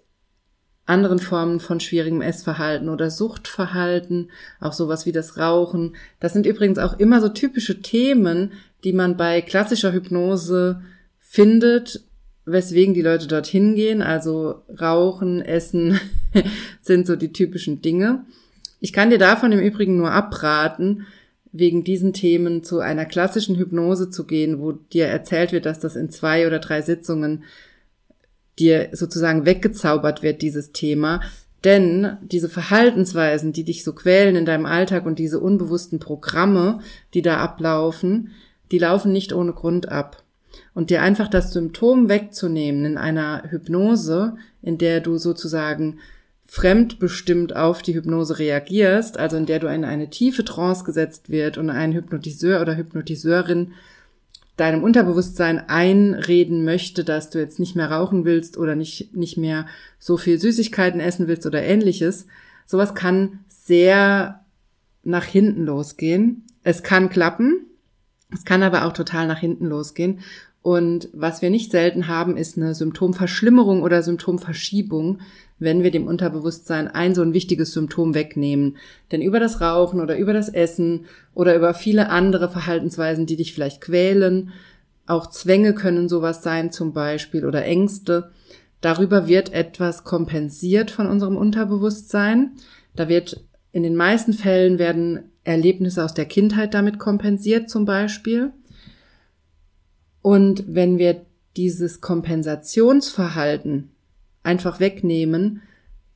anderen 0.85 1.19
Formen 1.19 1.61
von 1.61 1.79
schwierigem 1.79 2.21
Essverhalten 2.21 2.89
oder 2.89 3.09
Suchtverhalten, 3.09 4.29
auch 4.59 4.73
sowas 4.73 5.05
wie 5.05 5.13
das 5.13 5.37
Rauchen. 5.37 5.95
Das 6.19 6.33
sind 6.33 6.45
übrigens 6.45 6.77
auch 6.79 6.99
immer 6.99 7.21
so 7.21 7.29
typische 7.29 7.81
Themen, 7.81 8.51
die 8.83 8.91
man 8.91 9.15
bei 9.15 9.41
klassischer 9.41 9.93
Hypnose 9.93 10.81
findet, 11.17 12.03
weswegen 12.45 12.93
die 12.93 13.01
Leute 13.01 13.27
dorthin 13.27 13.75
gehen. 13.75 14.01
Also 14.01 14.63
Rauchen, 14.79 15.41
Essen 15.41 15.99
sind 16.81 17.07
so 17.07 17.15
die 17.15 17.31
typischen 17.31 17.81
Dinge. 17.81 18.25
Ich 18.81 18.91
kann 18.91 19.09
dir 19.09 19.17
davon 19.17 19.53
im 19.53 19.59
Übrigen 19.59 19.97
nur 19.97 20.11
abraten, 20.11 21.07
wegen 21.57 21.83
diesen 21.83 22.11
Themen 22.13 22.63
zu 22.63 22.79
einer 22.79 23.05
klassischen 23.05 23.55
Hypnose 23.55 24.09
zu 24.09 24.25
gehen, 24.25 24.59
wo 24.59 24.73
dir 24.73 25.07
erzählt 25.07 25.51
wird, 25.51 25.65
dass 25.65 25.79
das 25.79 25.95
in 25.95 26.09
zwei 26.09 26.47
oder 26.47 26.59
drei 26.59 26.81
Sitzungen 26.81 27.43
dir 28.59 28.89
sozusagen 28.91 29.45
weggezaubert 29.45 30.21
wird, 30.21 30.41
dieses 30.41 30.71
Thema. 30.71 31.21
Denn 31.63 32.17
diese 32.21 32.49
Verhaltensweisen, 32.49 33.53
die 33.53 33.63
dich 33.63 33.83
so 33.83 33.93
quälen 33.93 34.35
in 34.35 34.45
deinem 34.45 34.65
Alltag 34.65 35.05
und 35.05 35.17
diese 35.17 35.39
unbewussten 35.39 35.99
Programme, 35.99 36.79
die 37.13 37.21
da 37.21 37.37
ablaufen, 37.37 38.31
die 38.71 38.77
laufen 38.77 39.11
nicht 39.11 39.33
ohne 39.33 39.53
Grund 39.53 39.89
ab. 39.89 40.23
Und 40.73 40.89
dir 40.89 41.01
einfach 41.01 41.27
das 41.27 41.53
Symptom 41.53 42.07
wegzunehmen 42.09 42.85
in 42.85 42.97
einer 42.97 43.43
Hypnose, 43.49 44.35
in 44.61 44.77
der 44.77 44.99
du 44.99 45.17
sozusagen 45.17 45.99
fremdbestimmt 46.45 47.55
auf 47.55 47.81
die 47.81 47.95
Hypnose 47.95 48.39
reagierst, 48.39 49.17
also 49.17 49.35
in 49.37 49.45
der 49.45 49.59
du 49.59 49.67
in 49.67 49.83
eine 49.83 50.09
tiefe 50.09 50.45
Trance 50.45 50.83
gesetzt 50.83 51.29
wird 51.29 51.57
und 51.57 51.69
ein 51.69 51.93
Hypnotiseur 51.93 52.61
oder 52.61 52.77
Hypnotiseurin 52.77 53.73
deinem 54.55 54.83
Unterbewusstsein 54.83 55.67
einreden 55.67 56.63
möchte, 56.63 57.03
dass 57.03 57.29
du 57.29 57.39
jetzt 57.39 57.59
nicht 57.59 57.75
mehr 57.75 57.91
rauchen 57.91 58.23
willst 58.23 58.57
oder 58.57 58.75
nicht, 58.75 59.15
nicht 59.15 59.37
mehr 59.37 59.65
so 59.99 60.17
viel 60.17 60.39
Süßigkeiten 60.39 61.01
essen 61.01 61.27
willst 61.27 61.45
oder 61.45 61.61
ähnliches. 61.61 62.27
Sowas 62.65 62.95
kann 62.95 63.39
sehr 63.47 64.45
nach 65.03 65.25
hinten 65.25 65.65
losgehen. 65.65 66.43
Es 66.63 66.83
kann 66.83 67.09
klappen. 67.09 67.65
Es 68.33 68.45
kann 68.45 68.63
aber 68.63 68.85
auch 68.85 68.93
total 68.93 69.27
nach 69.27 69.39
hinten 69.39 69.65
losgehen. 69.65 70.19
Und 70.65 71.09
was 71.13 71.43
wir 71.43 71.51
nicht 71.51 71.69
selten 71.69 72.07
haben, 72.07 72.37
ist 72.37 72.57
eine 72.57 72.73
Symptomverschlimmerung 72.73 73.83
oder 73.83 74.01
Symptomverschiebung, 74.01 75.19
wenn 75.59 75.83
wir 75.83 75.91
dem 75.91 76.07
Unterbewusstsein 76.07 76.87
ein 76.87 77.13
so 77.13 77.21
ein 77.21 77.35
wichtiges 77.35 77.71
Symptom 77.71 78.15
wegnehmen. 78.15 78.77
Denn 79.11 79.21
über 79.21 79.39
das 79.39 79.61
Rauchen 79.61 80.01
oder 80.01 80.17
über 80.17 80.33
das 80.33 80.49
Essen 80.49 81.05
oder 81.35 81.55
über 81.55 81.75
viele 81.75 82.09
andere 82.09 82.49
Verhaltensweisen, 82.49 83.27
die 83.27 83.35
dich 83.35 83.53
vielleicht 83.53 83.79
quälen, 83.79 84.53
auch 85.05 85.29
Zwänge 85.29 85.75
können 85.75 86.09
sowas 86.09 86.41
sein 86.41 86.71
zum 86.71 86.93
Beispiel 86.93 87.45
oder 87.45 87.63
Ängste, 87.63 88.31
darüber 88.81 89.27
wird 89.27 89.53
etwas 89.53 90.03
kompensiert 90.03 90.89
von 90.89 91.05
unserem 91.05 91.37
Unterbewusstsein. 91.37 92.53
Da 92.95 93.07
wird 93.07 93.45
in 93.71 93.83
den 93.83 93.95
meisten 93.95 94.33
Fällen 94.33 94.79
werden 94.79 95.29
Erlebnisse 95.43 96.03
aus 96.03 96.15
der 96.15 96.25
Kindheit 96.25 96.73
damit 96.73 96.97
kompensiert 96.97 97.69
zum 97.69 97.85
Beispiel. 97.85 98.51
Und 100.25 100.63
wenn 100.65 100.97
wir 100.97 101.21
dieses 101.55 102.01
Kompensationsverhalten 102.01 103.91
einfach 104.41 104.79
wegnehmen, 104.79 105.61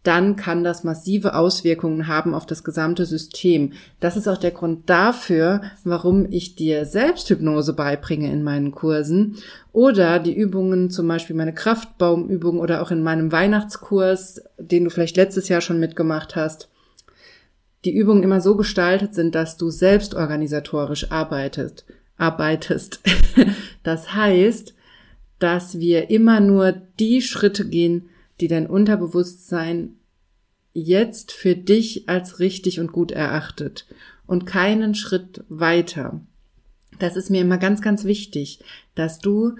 dann 0.02 0.36
kann 0.36 0.64
das 0.64 0.84
massive 0.84 1.36
Auswirkungen 1.36 2.08
haben 2.08 2.34
auf 2.34 2.48
das 2.48 2.64
gesamte 2.64 3.06
System. 3.06 3.74
Das 4.00 4.18
ist 4.18 4.28
auch 4.28 4.40
der 4.40 4.50
Grund 4.50 4.90
dafür, 4.90 5.62
warum 5.84 6.26
ich 6.32 6.56
dir 6.56 6.88
Selbsthypnose 6.88 7.74
beibringe 7.74 8.32
in 8.32 8.42
meinen 8.42 8.72
Kursen 8.72 9.36
oder 9.74 10.18
die 10.18 10.34
Übungen, 10.34 10.90
zum 10.90 11.08
Beispiel 11.08 11.36
meine 11.36 11.54
Kraftbaumübung 11.54 12.60
oder 12.60 12.82
auch 12.82 12.90
in 12.90 13.04
meinem 13.04 13.32
Weihnachtskurs, 13.32 14.42
den 14.58 14.86
du 14.86 14.90
vielleicht 14.90 15.18
letztes 15.18 15.50
Jahr 15.50 15.62
schon 15.62 15.80
mitgemacht 15.80 16.36
hast, 16.36 16.68
die 17.86 17.94
Übungen 17.94 18.24
immer 18.24 18.42
so 18.42 18.58
gestaltet 18.58 19.14
sind, 19.14 19.36
dass 19.36 19.56
du 19.56 19.70
selbstorganisatorisch 19.70 21.12
arbeitest 21.12 21.86
arbeitest. 22.20 23.02
Das 23.82 24.14
heißt, 24.14 24.76
dass 25.40 25.80
wir 25.80 26.10
immer 26.10 26.42
nur 26.42 26.74
die 27.00 27.22
Schritte 27.22 27.68
gehen, 27.68 28.10
die 28.42 28.50
dein 28.50 28.68
Unterbewusstsein 28.68 29.96
jetzt 30.74 31.32
für 31.32 31.56
dich 31.56 32.08
als 32.10 32.40
richtig 32.40 32.82
und 32.82 32.92
gut 32.92 33.12
erachtet 33.12 33.88
und 34.28 34.46
keinen 34.46 34.96
Schritt 34.96 35.44
weiter. 35.48 36.22
Das 37.00 37.16
ist 37.16 37.30
mir 37.30 37.42
immer 37.42 37.58
ganz, 37.58 37.82
ganz 37.82 38.04
wichtig, 38.04 38.60
dass 38.96 39.20
du 39.20 39.56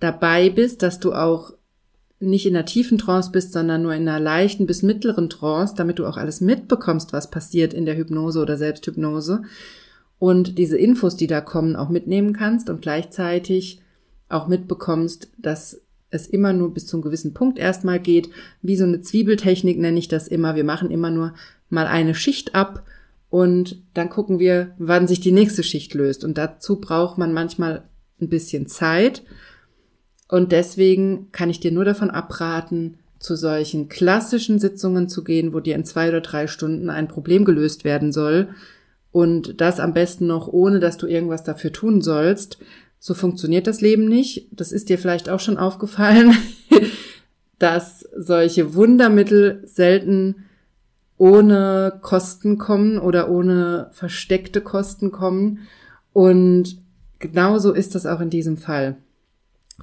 dabei 0.00 0.48
bist, 0.48 0.82
dass 0.82 0.98
du 0.98 1.12
auch 1.12 1.52
nicht 2.18 2.46
in 2.46 2.54
einer 2.54 2.66
tiefen 2.66 2.98
Trance 2.98 3.30
bist, 3.30 3.52
sondern 3.52 3.82
nur 3.82 3.94
in 3.94 4.08
einer 4.08 4.20
leichten 4.20 4.66
bis 4.66 4.82
mittleren 4.82 5.30
Trance, 5.30 5.74
damit 5.76 5.98
du 5.98 6.06
auch 6.06 6.16
alles 6.16 6.40
mitbekommst, 6.40 7.12
was 7.12 7.30
passiert 7.30 7.72
in 7.72 7.86
der 7.86 7.96
Hypnose 7.96 8.40
oder 8.40 8.56
Selbsthypnose 8.56 9.42
und 10.20 10.58
diese 10.58 10.76
Infos, 10.76 11.16
die 11.16 11.26
da 11.26 11.40
kommen, 11.40 11.74
auch 11.74 11.88
mitnehmen 11.88 12.34
kannst 12.34 12.68
und 12.68 12.82
gleichzeitig 12.82 13.80
auch 14.28 14.48
mitbekommst, 14.48 15.30
dass 15.38 15.80
es 16.10 16.26
immer 16.26 16.52
nur 16.52 16.74
bis 16.74 16.86
zu 16.86 16.96
einem 16.96 17.02
gewissen 17.02 17.32
Punkt 17.32 17.58
erstmal 17.58 17.98
geht. 17.98 18.28
Wie 18.60 18.76
so 18.76 18.84
eine 18.84 19.00
Zwiebeltechnik 19.00 19.78
nenne 19.78 19.98
ich 19.98 20.08
das 20.08 20.28
immer. 20.28 20.54
Wir 20.54 20.64
machen 20.64 20.90
immer 20.90 21.10
nur 21.10 21.32
mal 21.70 21.86
eine 21.86 22.14
Schicht 22.14 22.54
ab 22.54 22.84
und 23.30 23.82
dann 23.94 24.10
gucken 24.10 24.38
wir, 24.38 24.74
wann 24.76 25.08
sich 25.08 25.20
die 25.20 25.32
nächste 25.32 25.62
Schicht 25.62 25.94
löst. 25.94 26.22
Und 26.22 26.36
dazu 26.36 26.76
braucht 26.80 27.16
man 27.16 27.32
manchmal 27.32 27.84
ein 28.20 28.28
bisschen 28.28 28.66
Zeit. 28.66 29.22
Und 30.28 30.52
deswegen 30.52 31.32
kann 31.32 31.48
ich 31.48 31.60
dir 31.60 31.72
nur 31.72 31.86
davon 31.86 32.10
abraten, 32.10 32.98
zu 33.18 33.36
solchen 33.36 33.88
klassischen 33.88 34.58
Sitzungen 34.58 35.08
zu 35.08 35.24
gehen, 35.24 35.54
wo 35.54 35.60
dir 35.60 35.76
in 35.76 35.84
zwei 35.86 36.10
oder 36.10 36.20
drei 36.20 36.46
Stunden 36.46 36.90
ein 36.90 37.08
Problem 37.08 37.46
gelöst 37.46 37.84
werden 37.84 38.12
soll, 38.12 38.48
und 39.12 39.60
das 39.60 39.80
am 39.80 39.92
besten 39.92 40.26
noch 40.26 40.48
ohne, 40.48 40.80
dass 40.80 40.96
du 40.96 41.06
irgendwas 41.06 41.42
dafür 41.42 41.72
tun 41.72 42.00
sollst. 42.00 42.58
So 42.98 43.14
funktioniert 43.14 43.66
das 43.66 43.80
Leben 43.80 44.06
nicht. 44.06 44.48
Das 44.52 44.72
ist 44.72 44.88
dir 44.88 44.98
vielleicht 44.98 45.28
auch 45.28 45.40
schon 45.40 45.56
aufgefallen, 45.56 46.34
dass 47.58 48.08
solche 48.16 48.74
Wundermittel 48.74 49.62
selten 49.64 50.46
ohne 51.16 51.98
Kosten 52.02 52.56
kommen 52.56 52.98
oder 52.98 53.30
ohne 53.30 53.90
versteckte 53.92 54.60
Kosten 54.60 55.10
kommen. 55.10 55.60
Und 56.12 56.78
genauso 57.18 57.72
ist 57.72 57.94
das 57.94 58.06
auch 58.06 58.20
in 58.20 58.30
diesem 58.30 58.56
Fall. 58.56 58.96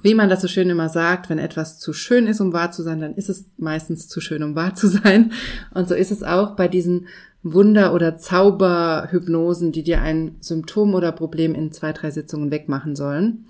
Wie 0.02 0.14
man 0.14 0.28
das 0.28 0.42
so 0.42 0.48
schön 0.48 0.70
immer 0.70 0.88
sagt, 0.88 1.28
wenn 1.28 1.38
etwas 1.38 1.78
zu 1.78 1.92
schön 1.92 2.26
ist, 2.26 2.40
um 2.40 2.52
wahr 2.52 2.70
zu 2.70 2.82
sein, 2.82 3.00
dann 3.00 3.14
ist 3.14 3.28
es 3.28 3.46
meistens 3.56 4.08
zu 4.08 4.20
schön, 4.20 4.42
um 4.42 4.54
wahr 4.54 4.74
zu 4.74 4.86
sein. 4.86 5.32
Und 5.74 5.88
so 5.88 5.94
ist 5.94 6.12
es 6.12 6.22
auch 6.22 6.54
bei 6.56 6.68
diesen 6.68 7.08
Wunder- 7.42 7.94
oder 7.94 8.16
Zauberhypnosen, 8.18 9.72
die 9.72 9.82
dir 9.82 10.00
ein 10.02 10.36
Symptom 10.40 10.94
oder 10.94 11.12
Problem 11.12 11.54
in 11.54 11.72
zwei, 11.72 11.92
drei 11.92 12.10
Sitzungen 12.10 12.50
wegmachen 12.50 12.96
sollen. 12.96 13.46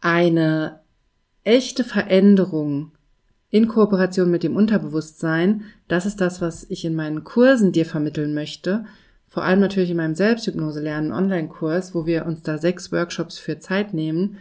Eine 0.00 0.80
echte 1.44 1.84
Veränderung 1.84 2.92
in 3.50 3.68
Kooperation 3.68 4.30
mit 4.30 4.42
dem 4.42 4.56
Unterbewusstsein, 4.56 5.62
das 5.88 6.06
ist 6.06 6.20
das, 6.20 6.40
was 6.40 6.68
ich 6.68 6.84
in 6.84 6.96
meinen 6.96 7.22
Kursen 7.22 7.72
dir 7.72 7.86
vermitteln 7.86 8.34
möchte. 8.34 8.84
Vor 9.28 9.44
allem 9.44 9.60
natürlich 9.60 9.90
in 9.90 9.96
meinem 9.96 10.14
Selbsthypnose 10.14 10.80
lernen 10.80 11.12
Online-Kurs, 11.12 11.94
wo 11.94 12.06
wir 12.06 12.26
uns 12.26 12.42
da 12.42 12.58
sechs 12.58 12.90
Workshops 12.90 13.38
für 13.38 13.58
Zeit 13.58 13.94
nehmen, 13.94 14.38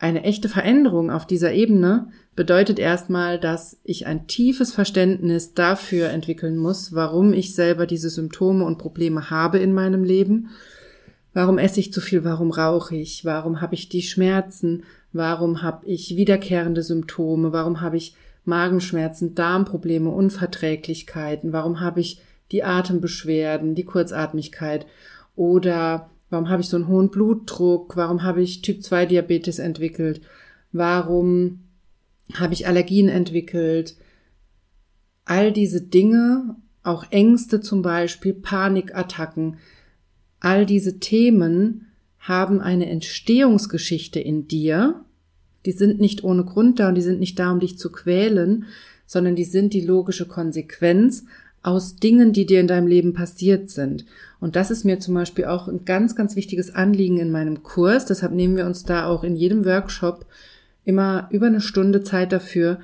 eine 0.00 0.24
echte 0.24 0.48
Veränderung 0.48 1.10
auf 1.10 1.26
dieser 1.26 1.52
Ebene 1.52 2.08
bedeutet 2.34 2.78
erstmal, 2.78 3.38
dass 3.38 3.78
ich 3.84 4.06
ein 4.06 4.26
tiefes 4.26 4.72
Verständnis 4.72 5.52
dafür 5.52 6.08
entwickeln 6.08 6.56
muss, 6.56 6.94
warum 6.94 7.34
ich 7.34 7.54
selber 7.54 7.86
diese 7.86 8.08
Symptome 8.08 8.64
und 8.64 8.78
Probleme 8.78 9.28
habe 9.28 9.58
in 9.58 9.74
meinem 9.74 10.02
Leben. 10.02 10.48
Warum 11.34 11.58
esse 11.58 11.80
ich 11.80 11.92
zu 11.92 12.00
viel? 12.00 12.24
Warum 12.24 12.50
rauche 12.50 12.96
ich? 12.96 13.26
Warum 13.26 13.60
habe 13.60 13.74
ich 13.74 13.90
die 13.90 14.00
Schmerzen? 14.00 14.84
Warum 15.12 15.62
habe 15.62 15.86
ich 15.86 16.16
wiederkehrende 16.16 16.82
Symptome? 16.82 17.52
Warum 17.52 17.82
habe 17.82 17.98
ich 17.98 18.14
Magenschmerzen, 18.46 19.34
Darmprobleme, 19.34 20.08
Unverträglichkeiten? 20.08 21.52
Warum 21.52 21.80
habe 21.80 22.00
ich 22.00 22.22
die 22.52 22.64
Atembeschwerden, 22.64 23.74
die 23.74 23.84
Kurzatmigkeit? 23.84 24.86
Oder 25.36 26.09
warum 26.30 26.48
habe 26.48 26.62
ich 26.62 26.68
so 26.68 26.76
einen 26.76 26.88
hohen 26.88 27.10
Blutdruck? 27.10 27.96
Warum 27.96 28.22
habe 28.22 28.42
ich 28.42 28.62
Typ 28.62 28.82
2 28.82 29.06
Diabetes 29.06 29.58
entwickelt? 29.58 30.22
Warum 30.72 31.64
habe 32.34 32.54
ich 32.54 32.66
Allergien 32.66 33.08
entwickelt? 33.08 33.96
All 35.24 35.52
diese 35.52 35.82
Dinge, 35.82 36.56
auch 36.82 37.10
Ängste 37.10 37.60
zum 37.60 37.82
Beispiel, 37.82 38.32
Panikattacken, 38.32 39.58
all 40.38 40.64
diese 40.64 40.98
Themen 40.98 41.86
haben 42.18 42.60
eine 42.60 42.88
Entstehungsgeschichte 42.88 44.20
in 44.20 44.46
dir. 44.46 45.04
Die 45.66 45.72
sind 45.72 46.00
nicht 46.00 46.24
ohne 46.24 46.44
Grund 46.44 46.78
da 46.78 46.88
und 46.88 46.94
die 46.94 47.02
sind 47.02 47.20
nicht 47.20 47.38
da, 47.38 47.52
um 47.52 47.60
dich 47.60 47.78
zu 47.78 47.90
quälen, 47.92 48.66
sondern 49.06 49.36
die 49.36 49.44
sind 49.44 49.74
die 49.74 49.80
logische 49.80 50.26
Konsequenz 50.26 51.24
aus 51.62 51.96
Dingen, 51.96 52.32
die 52.32 52.46
dir 52.46 52.60
in 52.60 52.68
deinem 52.68 52.86
Leben 52.86 53.12
passiert 53.12 53.70
sind. 53.70 54.04
Und 54.40 54.56
das 54.56 54.70
ist 54.70 54.84
mir 54.84 54.98
zum 54.98 55.14
Beispiel 55.14 55.44
auch 55.44 55.68
ein 55.68 55.84
ganz, 55.84 56.16
ganz 56.16 56.36
wichtiges 56.36 56.74
Anliegen 56.74 57.18
in 57.18 57.30
meinem 57.30 57.62
Kurs. 57.62 58.06
Deshalb 58.06 58.32
nehmen 58.32 58.56
wir 58.56 58.66
uns 58.66 58.84
da 58.84 59.06
auch 59.06 59.24
in 59.24 59.36
jedem 59.36 59.64
Workshop 59.64 60.24
immer 60.84 61.28
über 61.30 61.46
eine 61.46 61.60
Stunde 61.60 62.02
Zeit 62.02 62.32
dafür, 62.32 62.80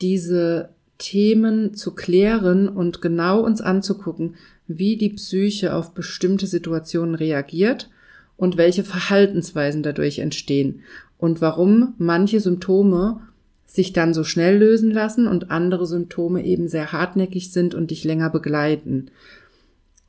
diese 0.00 0.70
Themen 0.98 1.74
zu 1.74 1.94
klären 1.94 2.68
und 2.68 3.02
genau 3.02 3.40
uns 3.40 3.60
anzugucken, 3.60 4.36
wie 4.68 4.96
die 4.96 5.10
Psyche 5.10 5.74
auf 5.74 5.92
bestimmte 5.92 6.46
Situationen 6.46 7.14
reagiert 7.14 7.90
und 8.36 8.56
welche 8.56 8.84
Verhaltensweisen 8.84 9.82
dadurch 9.82 10.18
entstehen 10.18 10.80
und 11.18 11.40
warum 11.40 11.94
manche 11.98 12.40
Symptome 12.40 13.20
sich 13.66 13.92
dann 13.92 14.14
so 14.14 14.24
schnell 14.24 14.58
lösen 14.58 14.90
lassen 14.90 15.26
und 15.26 15.50
andere 15.50 15.86
Symptome 15.86 16.44
eben 16.44 16.68
sehr 16.68 16.92
hartnäckig 16.92 17.52
sind 17.52 17.74
und 17.74 17.90
dich 17.90 18.04
länger 18.04 18.30
begleiten. 18.30 19.10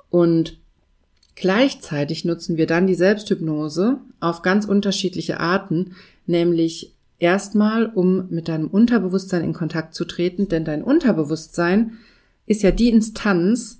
Und 0.09 0.57
gleichzeitig 1.35 2.23
nutzen 2.23 2.57
wir 2.57 2.67
dann 2.67 2.87
die 2.87 2.95
Selbsthypnose 2.95 3.97
auf 4.19 4.41
ganz 4.41 4.65
unterschiedliche 4.65 5.39
Arten, 5.39 5.95
nämlich 6.27 6.93
erstmal, 7.19 7.87
um 7.87 8.29
mit 8.29 8.47
deinem 8.47 8.67
Unterbewusstsein 8.67 9.43
in 9.43 9.53
Kontakt 9.53 9.95
zu 9.95 10.05
treten, 10.05 10.47
denn 10.47 10.63
dein 10.63 10.83
Unterbewusstsein 10.83 11.93
ist 12.45 12.63
ja 12.63 12.71
die 12.71 12.89
Instanz, 12.89 13.79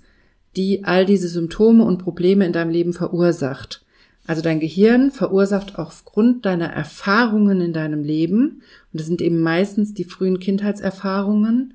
die 0.56 0.84
all 0.84 1.06
diese 1.06 1.28
Symptome 1.28 1.84
und 1.84 1.98
Probleme 1.98 2.44
in 2.44 2.52
deinem 2.52 2.70
Leben 2.70 2.92
verursacht. 2.92 3.84
Also 4.26 4.42
dein 4.42 4.60
Gehirn 4.60 5.10
verursacht 5.10 5.78
aufgrund 5.78 6.44
deiner 6.44 6.66
Erfahrungen 6.66 7.60
in 7.60 7.72
deinem 7.72 8.02
Leben, 8.02 8.62
und 8.92 9.00
das 9.00 9.06
sind 9.06 9.20
eben 9.20 9.40
meistens 9.40 9.94
die 9.94 10.04
frühen 10.04 10.38
Kindheitserfahrungen, 10.38 11.74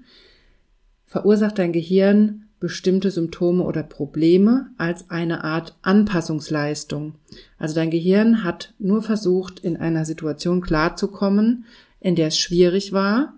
verursacht 1.06 1.60
dein 1.60 1.74
Gehirn 1.74 2.46
bestimmte 2.60 3.12
Symptome 3.12 3.64
oder 3.64 3.84
Probleme 3.84 4.70
als 4.78 5.10
eine 5.10 5.44
Art 5.44 5.76
Anpassungsleistung. 5.82 7.16
Also 7.58 7.76
dein 7.76 7.92
Gehirn 7.92 8.44
hat 8.46 8.74
nur 8.80 9.02
versucht, 9.02 9.60
in 9.60 9.76
einer 9.76 10.06
Situation 10.06 10.62
klarzukommen, 10.62 11.66
in 12.00 12.16
der 12.16 12.28
es 12.28 12.38
schwierig 12.38 12.94
war, 12.94 13.34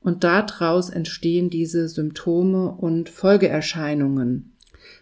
und 0.00 0.24
daraus 0.24 0.88
entstehen 0.88 1.50
diese 1.50 1.88
Symptome 1.88 2.70
und 2.70 3.10
Folgeerscheinungen. 3.10 4.52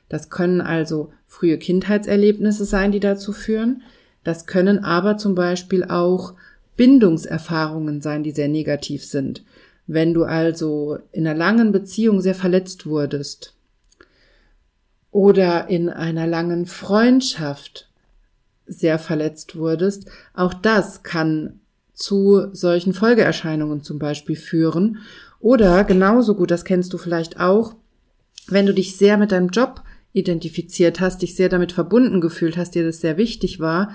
Das 0.09 0.29
können 0.29 0.61
also 0.61 1.13
frühe 1.27 1.57
Kindheitserlebnisse 1.57 2.65
sein, 2.65 2.91
die 2.91 3.01
dazu 3.01 3.33
führen. 3.33 3.83
Das 4.25 4.47
können 4.47 4.81
aber 4.81 5.19
zum 5.19 5.37
Beispiel 5.37 5.85
auch 5.85 6.35
Bindungserfahrungen 6.79 8.01
sein, 8.01 8.23
die 8.23 8.31
sehr 8.31 8.49
negativ 8.49 9.05
sind. 9.05 9.45
Wenn 9.87 10.15
du 10.15 10.25
also 10.25 10.99
in 11.13 11.27
einer 11.27 11.37
langen 11.37 11.73
Beziehung 11.73 12.23
sehr 12.23 12.35
verletzt 12.35 12.87
wurdest 12.87 13.55
oder 15.11 15.69
in 15.69 15.91
einer 15.91 16.27
langen 16.27 16.65
Freundschaft 16.65 17.91
sehr 18.65 18.99
verletzt 18.99 19.57
wurdest, 19.57 20.09
auch 20.35 20.55
das 20.55 21.03
kann 21.03 21.61
zu 21.95 22.47
solchen 22.53 22.95
Folgeerscheinungen 22.95 23.83
zum 23.83 23.99
Beispiel 23.99 24.37
führen. 24.37 24.99
Oder 25.41 25.83
genauso 25.85 26.37
gut, 26.37 26.51
das 26.51 26.65
kennst 26.65 26.93
du 26.93 26.99
vielleicht 26.99 27.41
auch, 27.41 27.75
wenn 28.47 28.67
du 28.67 28.73
dich 28.73 28.97
sehr 28.97 29.17
mit 29.17 29.33
deinem 29.33 29.49
Job 29.49 29.83
identifiziert 30.13 31.01
hast, 31.01 31.23
dich 31.23 31.35
sehr 31.35 31.49
damit 31.49 31.73
verbunden 31.73 32.21
gefühlt 32.21 32.57
hast, 32.57 32.75
dir 32.75 32.85
das 32.85 33.01
sehr 33.01 33.17
wichtig 33.17 33.59
war 33.59 33.93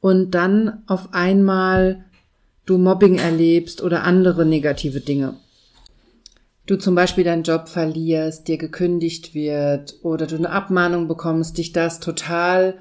und 0.00 0.30
dann 0.32 0.82
auf 0.86 1.12
einmal 1.12 2.04
du 2.66 2.78
Mobbing 2.78 3.18
erlebst 3.18 3.82
oder 3.82 4.04
andere 4.04 4.44
negative 4.46 5.00
Dinge. 5.00 5.34
Du 6.66 6.76
zum 6.76 6.94
Beispiel 6.94 7.24
deinen 7.24 7.42
Job 7.42 7.68
verlierst, 7.68 8.48
dir 8.48 8.56
gekündigt 8.56 9.34
wird 9.34 9.96
oder 10.02 10.26
du 10.26 10.36
eine 10.36 10.50
Abmahnung 10.50 11.08
bekommst, 11.08 11.58
dich 11.58 11.72
das 11.72 12.00
total 12.00 12.78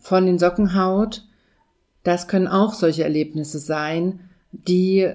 von 0.00 0.26
den 0.26 0.40
Socken 0.40 0.74
haut. 0.74 1.24
Das 2.02 2.26
können 2.26 2.48
auch 2.48 2.74
solche 2.74 3.04
Erlebnisse 3.04 3.60
sein, 3.60 4.20
die 4.50 5.08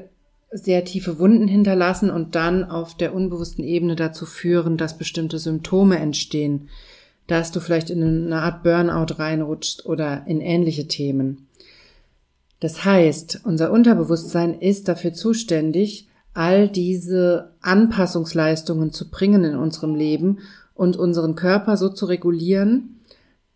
sehr 0.52 0.86
tiefe 0.86 1.20
Wunden 1.20 1.50
hinterlassen 1.50 2.10
und 2.10 2.36
dann 2.36 2.64
auf 2.64 2.96
der 2.96 3.14
unbewussten 3.14 3.66
Ebene 3.66 3.98
dazu 3.98 4.26
führen, 4.26 4.78
dass 4.78 4.98
bestimmte 4.98 5.40
Symptome 5.40 6.00
entstehen, 6.00 6.70
dass 7.28 7.52
du 7.52 7.60
vielleicht 7.60 7.90
in 7.90 8.02
eine 8.28 8.42
Art 8.42 8.64
Burnout 8.64 9.16
reinrutschst 9.20 9.86
oder 9.86 10.26
in 10.28 10.40
ähnliche 10.40 10.88
Themen. 10.88 11.47
Das 12.60 12.86
heißt, 12.86 13.42
unser 13.44 13.72
Unterbewusstsein 13.72 14.60
ist 14.60 14.88
dafür 14.88 15.14
zuständig, 15.14 16.08
all 16.34 16.70
diese 16.70 17.56
Anpassungsleistungen 17.62 18.92
zu 18.92 19.10
bringen 19.10 19.44
in 19.44 19.56
unserem 19.56 19.96
Leben 19.96 20.40
und 20.74 20.96
unseren 20.96 21.36
Körper 21.36 21.78
so 21.78 21.90
zu 21.90 22.06
regulieren, 22.06 23.02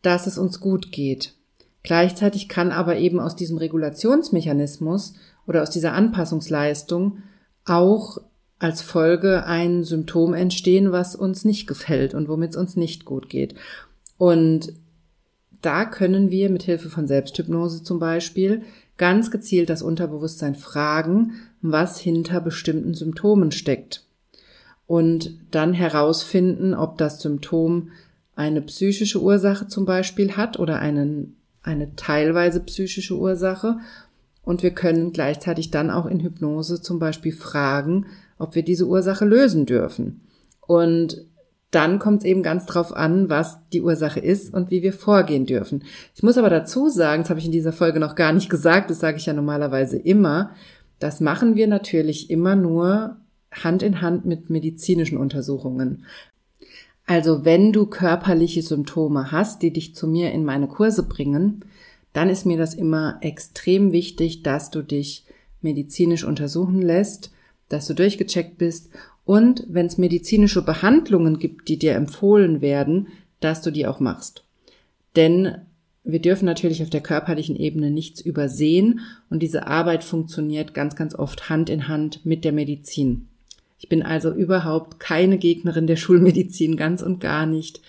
dass 0.02 0.28
es 0.28 0.38
uns 0.38 0.60
gut 0.60 0.92
geht. 0.92 1.36
Gleichzeitig 1.84 2.48
kann 2.48 2.72
aber 2.72 2.98
eben 2.98 3.20
aus 3.20 3.36
diesem 3.36 3.58
Regulationsmechanismus 3.58 5.14
oder 5.48 5.64
aus 5.64 5.70
dieser 5.70 5.94
Anpassungsleistung 5.94 7.20
auch 7.66 8.18
als 8.60 8.82
Folge 8.82 9.46
ein 9.46 9.84
Symptom 9.84 10.34
entstehen, 10.34 10.92
was 10.92 11.16
uns 11.16 11.46
nicht 11.46 11.66
gefällt 11.66 12.14
und 12.14 12.30
womit 12.30 12.52
es 12.52 12.58
uns 12.58 12.76
nicht 12.76 13.06
gut 13.06 13.30
geht. 13.30 13.56
Und 14.18 14.74
da 15.62 15.86
können 15.86 16.30
wir 16.30 16.50
mit 16.50 16.64
Hilfe 16.64 16.90
von 16.90 17.08
Selbsthypnose 17.08 17.84
zum 17.84 18.00
Beispiel 18.00 18.62
ganz 19.02 19.32
gezielt 19.32 19.72
das 19.72 19.82
Unterbewusstsein 19.82 20.54
fragen, 20.54 21.32
was 21.64 22.00
hinter 22.00 22.40
bestimmten 22.40 22.94
Symptomen 22.94 23.52
steckt. 23.52 24.06
Und 24.86 25.40
dann 25.50 25.74
herausfinden, 25.74 26.76
ob 26.76 27.00
das 27.00 27.20
Symptom 27.20 27.90
eine 28.36 28.62
psychische 28.62 29.20
Ursache 29.20 29.68
zum 29.68 29.86
Beispiel 29.86 30.38
hat 30.38 30.60
oder 30.60 30.78
einen, 30.78 31.36
eine 31.64 31.96
teilweise 31.96 32.60
psychische 32.60 33.18
Ursache 33.18 33.80
und 34.44 34.62
wir 34.62 34.72
können 34.72 35.12
gleichzeitig 35.14 35.72
dann 35.72 35.90
auch 35.90 36.06
in 36.06 36.20
Hypnose 36.20 36.84
zum 36.84 37.00
Beispiel 37.00 37.34
fragen, 37.34 38.06
ob 38.38 38.54
wir 38.54 38.62
diese 38.62 38.86
Ursache 38.86 39.26
lösen 39.26 39.66
dürfen. 39.66 40.22
Und 40.68 41.26
dann 41.72 42.00
kommt 42.00 42.20
es 42.20 42.26
eben 42.26 42.44
ganz 42.44 42.66
drauf 42.66 42.94
an, 42.94 43.30
was 43.30 43.58
die 43.72 43.82
Ursache 43.82 44.20
ist 44.20 44.54
und 44.54 44.72
wie 44.72 44.84
wir 44.84 44.92
vorgehen 44.92 45.46
dürfen. 45.46 45.84
Ich 46.14 46.22
muss 46.22 46.38
aber 46.38 46.50
dazu 46.50 46.90
sagen, 46.90 47.24
das 47.24 47.30
habe 47.30 47.40
ich 47.40 47.46
in 47.46 47.54
dieser 47.54 47.72
Folge 47.72 48.00
noch 48.00 48.16
gar 48.16 48.34
nicht 48.34 48.50
gesagt, 48.50 48.90
das 48.90 49.00
sage 49.00 49.18
ich 49.18 49.26
ja 49.26 49.34
normalerweise 49.34 49.98
immer, 49.98 50.52
das 51.00 51.22
machen 51.22 51.56
wir 51.56 51.68
natürlich 51.68 52.30
immer 52.30 52.56
nur 52.56 53.18
Hand 53.52 53.84
in 53.84 54.02
Hand 54.02 54.26
mit 54.26 54.50
medizinischen 54.50 55.18
Untersuchungen. 55.18 56.06
Also 57.06 57.44
wenn 57.46 57.74
du 57.74 57.88
körperliche 57.88 58.62
Symptome 58.62 59.32
hast, 59.32 59.62
die 59.62 59.74
dich 59.74 59.96
zu 59.96 60.08
mir 60.08 60.32
in 60.32 60.46
meine 60.46 60.68
Kurse 60.68 61.04
bringen, 61.04 61.66
dann 62.14 62.30
ist 62.30 62.46
mir 62.46 62.58
das 62.58 62.74
immer 62.74 63.18
extrem 63.22 63.92
wichtig, 63.92 64.44
dass 64.44 64.70
du 64.72 64.82
dich 64.82 65.26
medizinisch 65.62 66.24
untersuchen 66.24 66.82
lässt, 66.82 67.32
dass 67.70 67.88
du 67.88 67.94
durchgecheckt 67.94 68.58
bist 68.58 68.90
und 69.32 69.64
wenn 69.70 69.86
es 69.86 69.98
medizinische 69.98 70.62
Behandlungen 70.62 71.40
gibt, 71.40 71.70
die 71.70 71.80
dir 71.80 71.96
empfohlen 71.96 72.60
werden, 72.60 73.08
dass 73.40 73.62
du 73.62 73.72
die 73.72 73.88
auch 73.88 74.02
machst. 74.02 74.44
Denn 75.16 75.56
wir 76.04 76.22
dürfen 76.22 76.44
natürlich 76.44 76.84
auf 76.84 76.90
der 76.90 77.00
körperlichen 77.00 77.56
Ebene 77.56 77.92
nichts 77.92 78.20
übersehen 78.20 79.00
und 79.30 79.42
diese 79.42 79.68
Arbeit 79.68 80.04
funktioniert 80.04 80.74
ganz, 80.74 80.98
ganz 80.98 81.16
oft 81.16 81.50
Hand 81.50 81.70
in 81.70 81.88
Hand 81.88 82.26
mit 82.26 82.44
der 82.44 82.52
Medizin. 82.52 83.30
Ich 83.80 83.88
bin 83.88 84.04
also 84.04 84.34
überhaupt 84.34 85.00
keine 85.00 85.38
Gegnerin 85.38 85.88
der 85.88 85.96
Schulmedizin, 85.96 86.76
ganz 86.76 87.02
und 87.02 87.22
gar 87.22 87.46
nicht. 87.46 87.80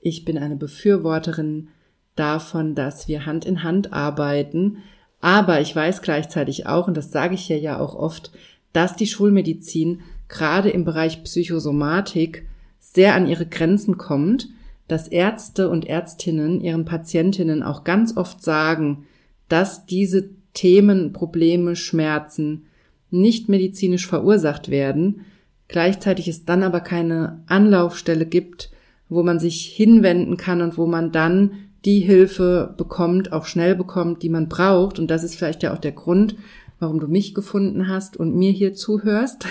Ich 0.00 0.24
bin 0.24 0.38
eine 0.38 0.56
Befürworterin 0.56 1.68
davon, 2.14 2.74
dass 2.74 3.06
wir 3.06 3.26
Hand 3.26 3.44
in 3.44 3.62
Hand 3.62 3.92
arbeiten. 3.92 4.78
Aber 5.20 5.60
ich 5.60 5.76
weiß 5.76 6.00
gleichzeitig 6.00 6.66
auch, 6.66 6.88
und 6.88 6.96
das 6.96 7.12
sage 7.12 7.34
ich 7.34 7.42
hier 7.42 7.58
ja 7.58 7.78
auch 7.78 7.94
oft, 7.94 8.30
dass 8.76 8.94
die 8.94 9.06
Schulmedizin 9.06 10.00
gerade 10.28 10.68
im 10.68 10.84
Bereich 10.84 11.24
Psychosomatik 11.24 12.46
sehr 12.78 13.14
an 13.14 13.26
ihre 13.26 13.46
Grenzen 13.46 13.96
kommt, 13.96 14.50
dass 14.86 15.08
Ärzte 15.08 15.70
und 15.70 15.86
Ärztinnen 15.86 16.60
ihren 16.60 16.84
Patientinnen 16.84 17.62
auch 17.62 17.84
ganz 17.84 18.18
oft 18.18 18.44
sagen, 18.44 19.06
dass 19.48 19.86
diese 19.86 20.28
Themen, 20.52 21.14
Probleme, 21.14 21.74
Schmerzen 21.74 22.66
nicht 23.10 23.48
medizinisch 23.48 24.06
verursacht 24.06 24.68
werden, 24.68 25.22
gleichzeitig 25.68 26.28
es 26.28 26.44
dann 26.44 26.62
aber 26.62 26.80
keine 26.80 27.42
Anlaufstelle 27.46 28.26
gibt, 28.26 28.70
wo 29.08 29.22
man 29.22 29.40
sich 29.40 29.62
hinwenden 29.62 30.36
kann 30.36 30.60
und 30.60 30.76
wo 30.76 30.86
man 30.86 31.12
dann 31.12 31.52
die 31.86 32.00
Hilfe 32.00 32.74
bekommt, 32.76 33.32
auch 33.32 33.46
schnell 33.46 33.74
bekommt, 33.74 34.22
die 34.22 34.28
man 34.28 34.50
braucht. 34.50 34.98
Und 34.98 35.10
das 35.10 35.24
ist 35.24 35.36
vielleicht 35.36 35.62
ja 35.62 35.72
auch 35.72 35.78
der 35.78 35.92
Grund, 35.92 36.36
warum 36.78 37.00
du 37.00 37.08
mich 37.08 37.34
gefunden 37.34 37.88
hast 37.88 38.16
und 38.16 38.36
mir 38.36 38.52
hier 38.52 38.74
zuhörst, 38.74 39.46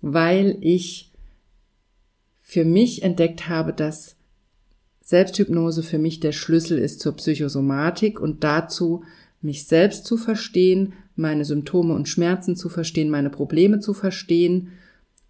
weil 0.00 0.58
ich 0.60 1.12
für 2.40 2.64
mich 2.64 3.02
entdeckt 3.02 3.48
habe, 3.48 3.72
dass 3.72 4.16
Selbsthypnose 5.02 5.82
für 5.82 5.98
mich 5.98 6.20
der 6.20 6.32
Schlüssel 6.32 6.78
ist 6.78 7.00
zur 7.00 7.16
Psychosomatik 7.16 8.20
und 8.20 8.44
dazu, 8.44 9.04
mich 9.40 9.66
selbst 9.66 10.04
zu 10.04 10.16
verstehen, 10.16 10.94
meine 11.14 11.44
Symptome 11.44 11.94
und 11.94 12.08
Schmerzen 12.08 12.56
zu 12.56 12.68
verstehen, 12.68 13.10
meine 13.10 13.30
Probleme 13.30 13.80
zu 13.80 13.94
verstehen. 13.94 14.72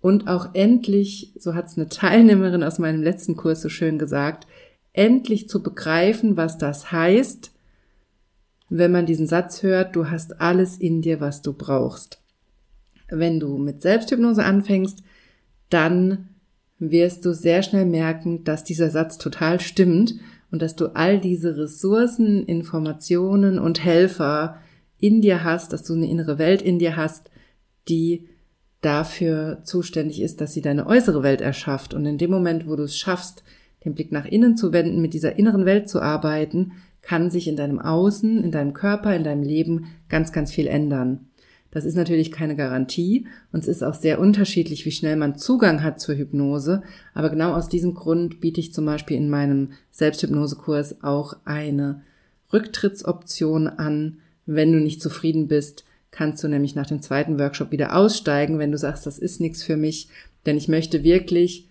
Und 0.00 0.28
auch 0.28 0.54
endlich, 0.54 1.32
so 1.38 1.54
hat 1.54 1.66
es 1.66 1.76
eine 1.76 1.88
Teilnehmerin 1.88 2.62
aus 2.62 2.78
meinem 2.78 3.02
letzten 3.02 3.36
Kurs 3.36 3.62
so 3.62 3.68
schön 3.68 3.98
gesagt, 3.98 4.46
endlich 4.92 5.48
zu 5.48 5.62
begreifen, 5.62 6.36
was 6.36 6.58
das 6.58 6.90
heißt, 6.92 7.52
wenn 8.68 8.92
man 8.92 9.06
diesen 9.06 9.26
Satz 9.26 9.62
hört, 9.62 9.94
du 9.94 10.10
hast 10.10 10.40
alles 10.40 10.76
in 10.76 11.02
dir, 11.02 11.20
was 11.20 11.42
du 11.42 11.52
brauchst. 11.52 12.20
Wenn 13.08 13.38
du 13.38 13.56
mit 13.58 13.82
Selbsthypnose 13.82 14.44
anfängst, 14.44 15.02
dann 15.70 16.28
wirst 16.78 17.24
du 17.24 17.32
sehr 17.32 17.62
schnell 17.62 17.86
merken, 17.86 18.44
dass 18.44 18.64
dieser 18.64 18.90
Satz 18.90 19.18
total 19.18 19.60
stimmt 19.60 20.14
und 20.50 20.62
dass 20.62 20.76
du 20.76 20.94
all 20.94 21.20
diese 21.20 21.56
Ressourcen, 21.56 22.44
Informationen 22.44 23.58
und 23.58 23.84
Helfer 23.84 24.58
in 24.98 25.20
dir 25.20 25.44
hast, 25.44 25.72
dass 25.72 25.84
du 25.84 25.94
eine 25.94 26.10
innere 26.10 26.38
Welt 26.38 26.62
in 26.62 26.78
dir 26.78 26.96
hast, 26.96 27.30
die 27.88 28.28
dafür 28.80 29.62
zuständig 29.64 30.20
ist, 30.20 30.40
dass 30.40 30.52
sie 30.52 30.60
deine 30.60 30.86
äußere 30.86 31.22
Welt 31.22 31.40
erschafft. 31.40 31.94
Und 31.94 32.06
in 32.06 32.18
dem 32.18 32.30
Moment, 32.30 32.68
wo 32.68 32.76
du 32.76 32.84
es 32.84 32.96
schaffst, 32.96 33.42
den 33.84 33.94
Blick 33.94 34.12
nach 34.12 34.26
innen 34.26 34.56
zu 34.56 34.72
wenden, 34.72 35.00
mit 35.00 35.14
dieser 35.14 35.38
inneren 35.38 35.64
Welt 35.64 35.88
zu 35.88 36.00
arbeiten, 36.00 36.72
kann 37.06 37.30
sich 37.30 37.46
in 37.46 37.54
deinem 37.54 37.78
Außen, 37.78 38.42
in 38.42 38.50
deinem 38.50 38.72
Körper, 38.72 39.14
in 39.14 39.22
deinem 39.22 39.44
Leben 39.44 39.86
ganz, 40.08 40.32
ganz 40.32 40.50
viel 40.50 40.66
ändern. 40.66 41.28
Das 41.70 41.84
ist 41.84 41.94
natürlich 41.94 42.32
keine 42.32 42.56
Garantie 42.56 43.28
und 43.52 43.60
es 43.60 43.68
ist 43.68 43.84
auch 43.84 43.94
sehr 43.94 44.18
unterschiedlich, 44.18 44.84
wie 44.86 44.90
schnell 44.90 45.14
man 45.14 45.38
Zugang 45.38 45.84
hat 45.84 46.00
zur 46.00 46.16
Hypnose. 46.16 46.82
Aber 47.14 47.30
genau 47.30 47.52
aus 47.52 47.68
diesem 47.68 47.94
Grund 47.94 48.40
biete 48.40 48.58
ich 48.58 48.74
zum 48.74 48.86
Beispiel 48.86 49.16
in 49.16 49.30
meinem 49.30 49.70
Selbsthypnosekurs 49.92 51.04
auch 51.04 51.36
eine 51.44 52.02
Rücktrittsoption 52.52 53.68
an. 53.68 54.18
Wenn 54.44 54.72
du 54.72 54.80
nicht 54.80 55.00
zufrieden 55.00 55.46
bist, 55.46 55.84
kannst 56.10 56.42
du 56.42 56.48
nämlich 56.48 56.74
nach 56.74 56.86
dem 56.86 57.02
zweiten 57.02 57.38
Workshop 57.38 57.70
wieder 57.70 57.94
aussteigen, 57.94 58.58
wenn 58.58 58.72
du 58.72 58.78
sagst, 58.78 59.06
das 59.06 59.18
ist 59.18 59.40
nichts 59.40 59.62
für 59.62 59.76
mich. 59.76 60.08
Denn 60.44 60.56
ich 60.56 60.66
möchte 60.66 61.04
wirklich 61.04 61.65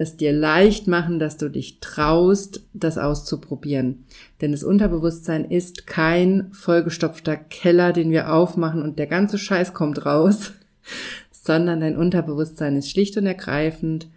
es 0.00 0.16
dir 0.16 0.32
leicht 0.32 0.86
machen, 0.86 1.18
dass 1.18 1.36
du 1.36 1.50
dich 1.50 1.78
traust, 1.80 2.62
das 2.72 2.96
auszuprobieren. 2.96 4.06
Denn 4.40 4.52
das 4.52 4.64
Unterbewusstsein 4.64 5.44
ist 5.44 5.86
kein 5.86 6.50
vollgestopfter 6.52 7.36
Keller, 7.36 7.92
den 7.92 8.10
wir 8.10 8.32
aufmachen 8.32 8.80
und 8.80 8.98
der 8.98 9.06
ganze 9.06 9.36
Scheiß 9.36 9.74
kommt 9.74 10.06
raus, 10.06 10.52
sondern 11.30 11.80
dein 11.80 11.98
Unterbewusstsein 11.98 12.76
ist 12.76 12.90
schlicht 12.90 13.18
und 13.18 13.26
ergreifend 13.26 14.08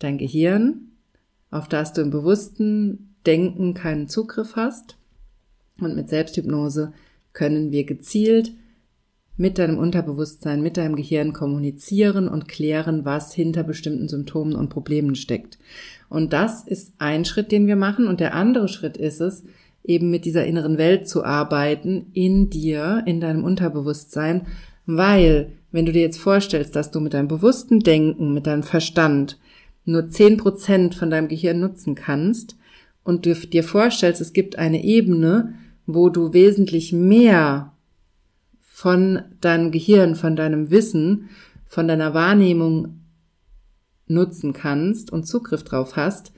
dein 0.00 0.18
Gehirn, 0.18 0.88
auf 1.52 1.68
das 1.68 1.92
du 1.92 2.00
im 2.00 2.10
bewussten 2.10 3.14
Denken 3.24 3.74
keinen 3.74 4.08
Zugriff 4.08 4.56
hast. 4.56 4.96
Und 5.80 5.94
mit 5.94 6.08
Selbsthypnose 6.08 6.92
können 7.32 7.70
wir 7.70 7.84
gezielt 7.84 8.50
mit 9.38 9.56
deinem 9.58 9.78
Unterbewusstsein, 9.78 10.60
mit 10.60 10.76
deinem 10.76 10.96
Gehirn 10.96 11.32
kommunizieren 11.32 12.28
und 12.28 12.48
klären, 12.48 13.04
was 13.04 13.32
hinter 13.32 13.62
bestimmten 13.62 14.08
Symptomen 14.08 14.54
und 14.54 14.68
Problemen 14.68 15.14
steckt. 15.14 15.58
Und 16.08 16.32
das 16.32 16.66
ist 16.66 16.92
ein 16.98 17.24
Schritt, 17.24 17.52
den 17.52 17.66
wir 17.66 17.76
machen. 17.76 18.08
Und 18.08 18.20
der 18.20 18.34
andere 18.34 18.68
Schritt 18.68 18.96
ist 18.96 19.20
es, 19.20 19.44
eben 19.84 20.10
mit 20.10 20.24
dieser 20.24 20.44
inneren 20.44 20.76
Welt 20.76 21.08
zu 21.08 21.24
arbeiten, 21.24 22.06
in 22.12 22.50
dir, 22.50 23.04
in 23.06 23.20
deinem 23.20 23.44
Unterbewusstsein, 23.44 24.46
weil, 24.86 25.52
wenn 25.70 25.86
du 25.86 25.92
dir 25.92 26.02
jetzt 26.02 26.18
vorstellst, 26.18 26.74
dass 26.74 26.90
du 26.90 27.00
mit 27.00 27.14
deinem 27.14 27.28
bewussten 27.28 27.80
Denken, 27.80 28.34
mit 28.34 28.46
deinem 28.46 28.64
Verstand 28.64 29.38
nur 29.84 30.08
zehn 30.08 30.36
Prozent 30.36 30.94
von 30.94 31.10
deinem 31.10 31.28
Gehirn 31.28 31.60
nutzen 31.60 31.94
kannst 31.94 32.56
und 33.04 33.24
du 33.24 33.34
dir 33.34 33.62
vorstellst, 33.62 34.20
es 34.20 34.32
gibt 34.32 34.58
eine 34.58 34.82
Ebene, 34.82 35.54
wo 35.86 36.10
du 36.10 36.32
wesentlich 36.32 36.92
mehr 36.92 37.72
von 38.78 39.24
deinem 39.40 39.72
Gehirn, 39.72 40.14
von 40.14 40.36
deinem 40.36 40.70
Wissen, 40.70 41.30
von 41.66 41.88
deiner 41.88 42.14
Wahrnehmung 42.14 43.00
nutzen 44.06 44.52
kannst 44.52 45.12
und 45.12 45.26
Zugriff 45.26 45.64
drauf 45.64 45.96
hast, 45.96 46.30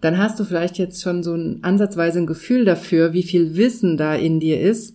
dann 0.00 0.16
hast 0.16 0.38
du 0.38 0.44
vielleicht 0.44 0.78
jetzt 0.78 1.02
schon 1.02 1.24
so 1.24 1.34
ein 1.34 1.64
ansatzweise 1.64 2.20
ein 2.20 2.28
Gefühl 2.28 2.64
dafür, 2.64 3.14
wie 3.14 3.24
viel 3.24 3.56
Wissen 3.56 3.96
da 3.96 4.14
in 4.14 4.38
dir 4.38 4.60
ist, 4.60 4.94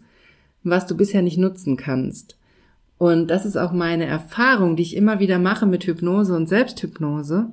was 0.64 0.88
du 0.88 0.96
bisher 0.96 1.22
nicht 1.22 1.38
nutzen 1.38 1.76
kannst. 1.76 2.38
Und 2.98 3.28
das 3.28 3.46
ist 3.46 3.58
auch 3.58 3.74
meine 3.74 4.06
Erfahrung, 4.06 4.78
die 4.78 4.84
ich 4.84 4.96
immer 4.96 5.20
wieder 5.20 5.40
mache 5.40 5.66
mit 5.66 5.84
Hypnose 5.84 6.34
und 6.34 6.48
Selbsthypnose, 6.48 7.50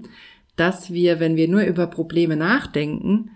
dass 0.55 0.93
wir, 0.93 1.19
wenn 1.19 1.35
wir 1.35 1.49
nur 1.49 1.63
über 1.63 1.89
Probleme 1.89 2.37
nachdenken, 2.37 3.33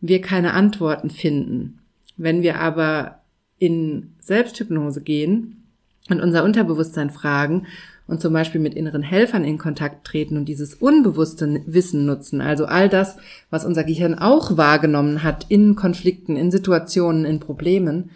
wir 0.00 0.22
keine 0.22 0.54
Antworten 0.54 1.10
finden. 1.10 1.80
Wenn 2.16 2.40
wir 2.40 2.58
aber 2.58 3.20
in 3.58 4.12
Selbsthypnose 4.18 5.00
gehen 5.00 5.64
und 6.10 6.20
unser 6.20 6.44
Unterbewusstsein 6.44 7.10
fragen 7.10 7.66
und 8.06 8.20
zum 8.20 8.32
Beispiel 8.32 8.60
mit 8.60 8.74
inneren 8.74 9.02
Helfern 9.02 9.44
in 9.44 9.58
Kontakt 9.58 10.06
treten 10.06 10.36
und 10.36 10.44
dieses 10.44 10.74
unbewusste 10.74 11.62
Wissen 11.66 12.06
nutzen, 12.06 12.40
also 12.40 12.66
all 12.66 12.88
das, 12.88 13.16
was 13.50 13.64
unser 13.64 13.84
Gehirn 13.84 14.14
auch 14.16 14.56
wahrgenommen 14.56 15.22
hat 15.22 15.46
in 15.48 15.74
Konflikten, 15.74 16.36
in 16.36 16.50
Situationen, 16.50 17.24
in 17.24 17.40
Problemen 17.40 18.10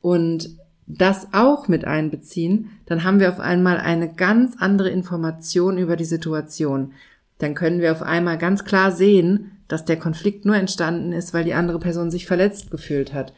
und 0.00 0.50
das 0.86 1.28
auch 1.32 1.68
mit 1.68 1.84
einbeziehen, 1.84 2.70
dann 2.86 3.02
haben 3.02 3.20
wir 3.20 3.28
auf 3.28 3.40
einmal 3.40 3.78
eine 3.78 4.12
ganz 4.12 4.54
andere 4.58 4.88
Information 4.88 5.78
über 5.78 5.96
die 5.96 6.04
Situation. 6.04 6.92
Dann 7.38 7.54
können 7.54 7.80
wir 7.80 7.92
auf 7.92 8.02
einmal 8.02 8.38
ganz 8.38 8.64
klar 8.64 8.92
sehen, 8.92 9.50
dass 9.68 9.84
der 9.84 9.98
Konflikt 9.98 10.44
nur 10.44 10.56
entstanden 10.56 11.12
ist, 11.12 11.34
weil 11.34 11.44
die 11.44 11.54
andere 11.54 11.80
Person 11.80 12.10
sich 12.12 12.26
verletzt 12.26 12.70
gefühlt 12.70 13.12
hat. 13.12 13.32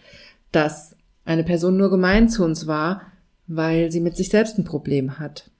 Dass 0.53 0.95
eine 1.29 1.45
Person 1.45 1.77
nur 1.77 1.91
gemein 1.91 2.29
zu 2.31 2.43
uns 2.43 2.67
war, 2.67 3.03
weil 3.47 3.93
sie 3.93 4.01
mit 4.01 4.17
sich 4.17 4.31
selbst 4.31 4.59
ein 4.59 4.65
Problem 4.65 5.19
hat. 5.19 5.51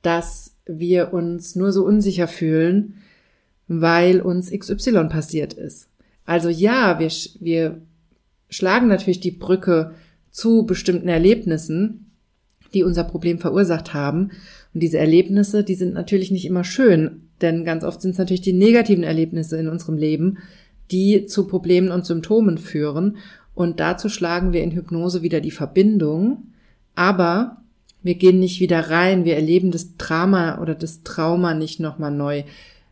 Dass 0.00 0.54
wir 0.64 1.12
uns 1.12 1.54
nur 1.54 1.72
so 1.72 1.84
unsicher 1.84 2.28
fühlen, 2.28 2.94
weil 3.68 4.22
uns 4.22 4.50
XY 4.50 5.08
passiert 5.10 5.52
ist. 5.52 5.88
Also 6.24 6.48
ja, 6.48 6.98
wir, 6.98 7.10
wir 7.40 7.82
schlagen 8.48 8.88
natürlich 8.88 9.20
die 9.20 9.32
Brücke 9.32 9.92
zu 10.30 10.64
bestimmten 10.64 11.08
Erlebnissen, 11.08 12.10
die 12.72 12.82
unser 12.82 13.04
Problem 13.04 13.38
verursacht 13.38 13.92
haben. 13.92 14.30
Und 14.72 14.82
diese 14.82 14.98
Erlebnisse, 14.98 15.62
die 15.62 15.74
sind 15.74 15.92
natürlich 15.92 16.30
nicht 16.30 16.46
immer 16.46 16.64
schön, 16.64 17.28
denn 17.42 17.66
ganz 17.66 17.84
oft 17.84 18.00
sind 18.00 18.12
es 18.12 18.18
natürlich 18.18 18.40
die 18.40 18.54
negativen 18.54 19.04
Erlebnisse 19.04 19.58
in 19.58 19.68
unserem 19.68 19.98
Leben, 19.98 20.38
die 20.90 21.26
zu 21.26 21.46
Problemen 21.46 21.90
und 21.90 22.06
Symptomen 22.06 22.56
führen. 22.56 23.18
Und 23.54 23.80
dazu 23.80 24.08
schlagen 24.08 24.52
wir 24.52 24.62
in 24.62 24.72
Hypnose 24.72 25.22
wieder 25.22 25.40
die 25.40 25.50
Verbindung. 25.50 26.52
Aber 26.94 27.58
wir 28.02 28.14
gehen 28.14 28.40
nicht 28.40 28.60
wieder 28.60 28.90
rein. 28.90 29.24
Wir 29.24 29.36
erleben 29.36 29.70
das 29.70 29.96
Drama 29.96 30.60
oder 30.60 30.74
das 30.74 31.02
Trauma 31.02 31.54
nicht 31.54 31.80
nochmal 31.80 32.10
neu. 32.10 32.44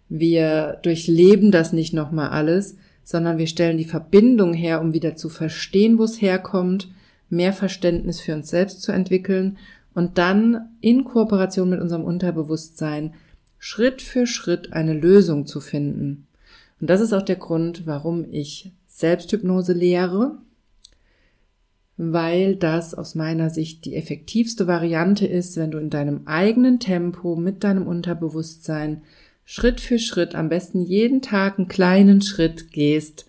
Wir 0.09 0.79
durchleben 0.83 1.51
das 1.51 1.73
nicht 1.73 1.93
nochmal 1.93 2.31
alles, 2.31 2.77
sondern 3.05 3.39
wir 3.39 3.47
stellen 3.47 3.79
die 3.79 3.85
Verbindung 3.85 4.55
her, 4.55 4.81
um 4.81 4.93
wieder 4.93 5.17
zu 5.17 5.29
verstehen, 5.29 5.99
wo 5.99 6.05
es 6.05 6.21
herkommt, 6.21 6.91
mehr 7.29 7.53
Verständnis 7.53 8.21
für 8.21 8.35
uns 8.35 8.51
selbst 8.51 8.83
zu 8.83 8.93
entwickeln 8.93 9.57
und 9.95 10.19
dann 10.19 10.69
in 10.81 11.05
Kooperation 11.05 11.71
mit 11.71 11.81
unserem 11.81 12.05
Unterbewusstsein 12.05 13.15
Schritt 13.59 14.03
für 14.03 14.27
Schritt 14.27 14.73
eine 14.73 14.95
Lösung 14.95 15.47
zu 15.47 15.61
finden. 15.61 16.27
Und 16.81 16.89
das 16.89 17.01
ist 17.01 17.13
auch 17.13 17.23
der 17.23 17.37
Grund, 17.37 17.87
warum 17.87 18.25
ich 18.31 18.73
Selbsthypnose 18.87 19.75
lehre, 19.75 20.39
weil 22.03 22.57
das 22.57 22.95
aus 22.95 23.15
meiner 23.15 23.51
Sicht 23.51 23.85
die 23.85 23.95
effektivste 23.95 24.67
Variante 24.67 25.27
ist, 25.27 25.59
wenn 25.59 25.71
du 25.71 25.77
in 25.77 25.91
deinem 25.91 26.23
eigenen 26.25 26.81
Tempo 26.81 27.37
mit 27.37 27.63
deinem 27.63 27.87
Unterbewusstsein 27.87 29.03
Schritt 29.45 29.83
für 29.83 29.99
Schritt, 29.99 30.35
am 30.35 30.49
besten 30.49 30.81
jeden 30.81 31.21
Tag 31.21 31.59
einen 31.59 31.69
kleinen 31.69 32.23
Schritt 32.23 32.73
gehst, 32.73 33.27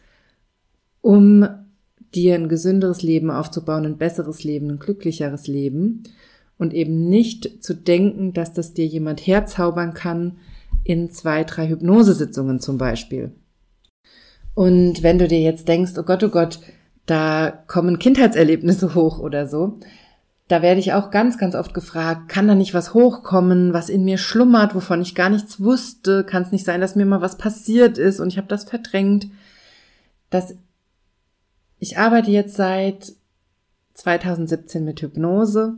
um 1.02 1.46
dir 2.16 2.36
ein 2.36 2.48
gesünderes 2.48 3.02
Leben 3.02 3.30
aufzubauen, 3.30 3.86
ein 3.86 3.98
besseres 3.98 4.46
Leben, 4.46 4.70
ein 4.70 4.80
glücklicheres 4.80 5.48
Leben 5.48 6.04
und 6.58 6.74
eben 6.74 7.10
nicht 7.10 7.62
zu 7.62 7.74
denken, 7.74 8.32
dass 8.32 8.54
das 8.54 8.74
dir 8.74 8.86
jemand 8.86 9.20
herzaubern 9.28 9.94
kann 9.94 10.38
in 10.86 11.12
zwei, 11.12 11.44
drei 11.44 11.68
Hypnosesitzungen 11.68 12.62
zum 12.62 12.78
Beispiel. 12.78 13.34
Und 14.54 15.04
wenn 15.04 15.20
du 15.20 15.28
dir 15.28 15.42
jetzt 15.42 15.68
denkst, 15.68 15.92
oh 15.98 16.04
Gott, 16.04 16.24
oh 16.24 16.30
Gott, 16.30 16.60
da 17.06 17.52
kommen 17.68 18.00
Kindheitserlebnisse 18.00 18.96
hoch 18.96 19.20
oder 19.20 19.48
so, 19.48 19.80
da 20.52 20.62
werde 20.62 20.82
ich 20.82 20.92
auch 20.92 21.12
ganz, 21.12 21.38
ganz 21.38 21.56
oft 21.56 21.74
gefragt, 21.74 22.28
kann 22.28 22.46
da 22.46 22.56
nicht 22.56 22.74
was 22.74 22.94
hochkommen, 22.94 23.72
was 23.72 23.88
in 23.88 24.04
mir 24.04 24.18
schlummert, 24.18 24.76
wovon 24.76 25.02
ich 25.02 25.16
gar 25.16 25.30
nichts 25.30 25.62
wusste? 25.62 26.26
Kann 26.26 26.44
es 26.44 26.52
nicht 26.52 26.66
sein, 26.66 26.82
dass 26.82 26.98
mir 26.98 27.06
mal 27.06 27.22
was 27.22 27.38
passiert 27.38 27.98
ist 27.98 28.20
und 28.20 28.28
ich 28.28 28.38
habe 28.38 28.50
das 28.50 28.66
verdrängt? 28.66 29.28
Das, 30.30 30.56
ich 31.80 31.98
arbeite 31.98 32.32
jetzt 32.32 32.58
seit 32.58 33.14
2017 33.94 34.84
mit 34.84 35.02
Hypnose 35.02 35.78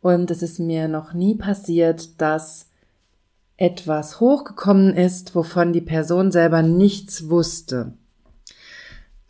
und 0.00 0.30
es 0.30 0.42
ist 0.42 0.60
mir 0.60 0.86
noch 0.86 1.14
nie 1.14 1.34
passiert, 1.34 2.20
dass 2.20 2.68
etwas 3.56 4.20
hochgekommen 4.20 4.94
ist, 4.94 5.34
wovon 5.34 5.72
die 5.72 5.80
Person 5.80 6.30
selber 6.30 6.62
nichts 6.62 7.28
wusste. 7.28 7.94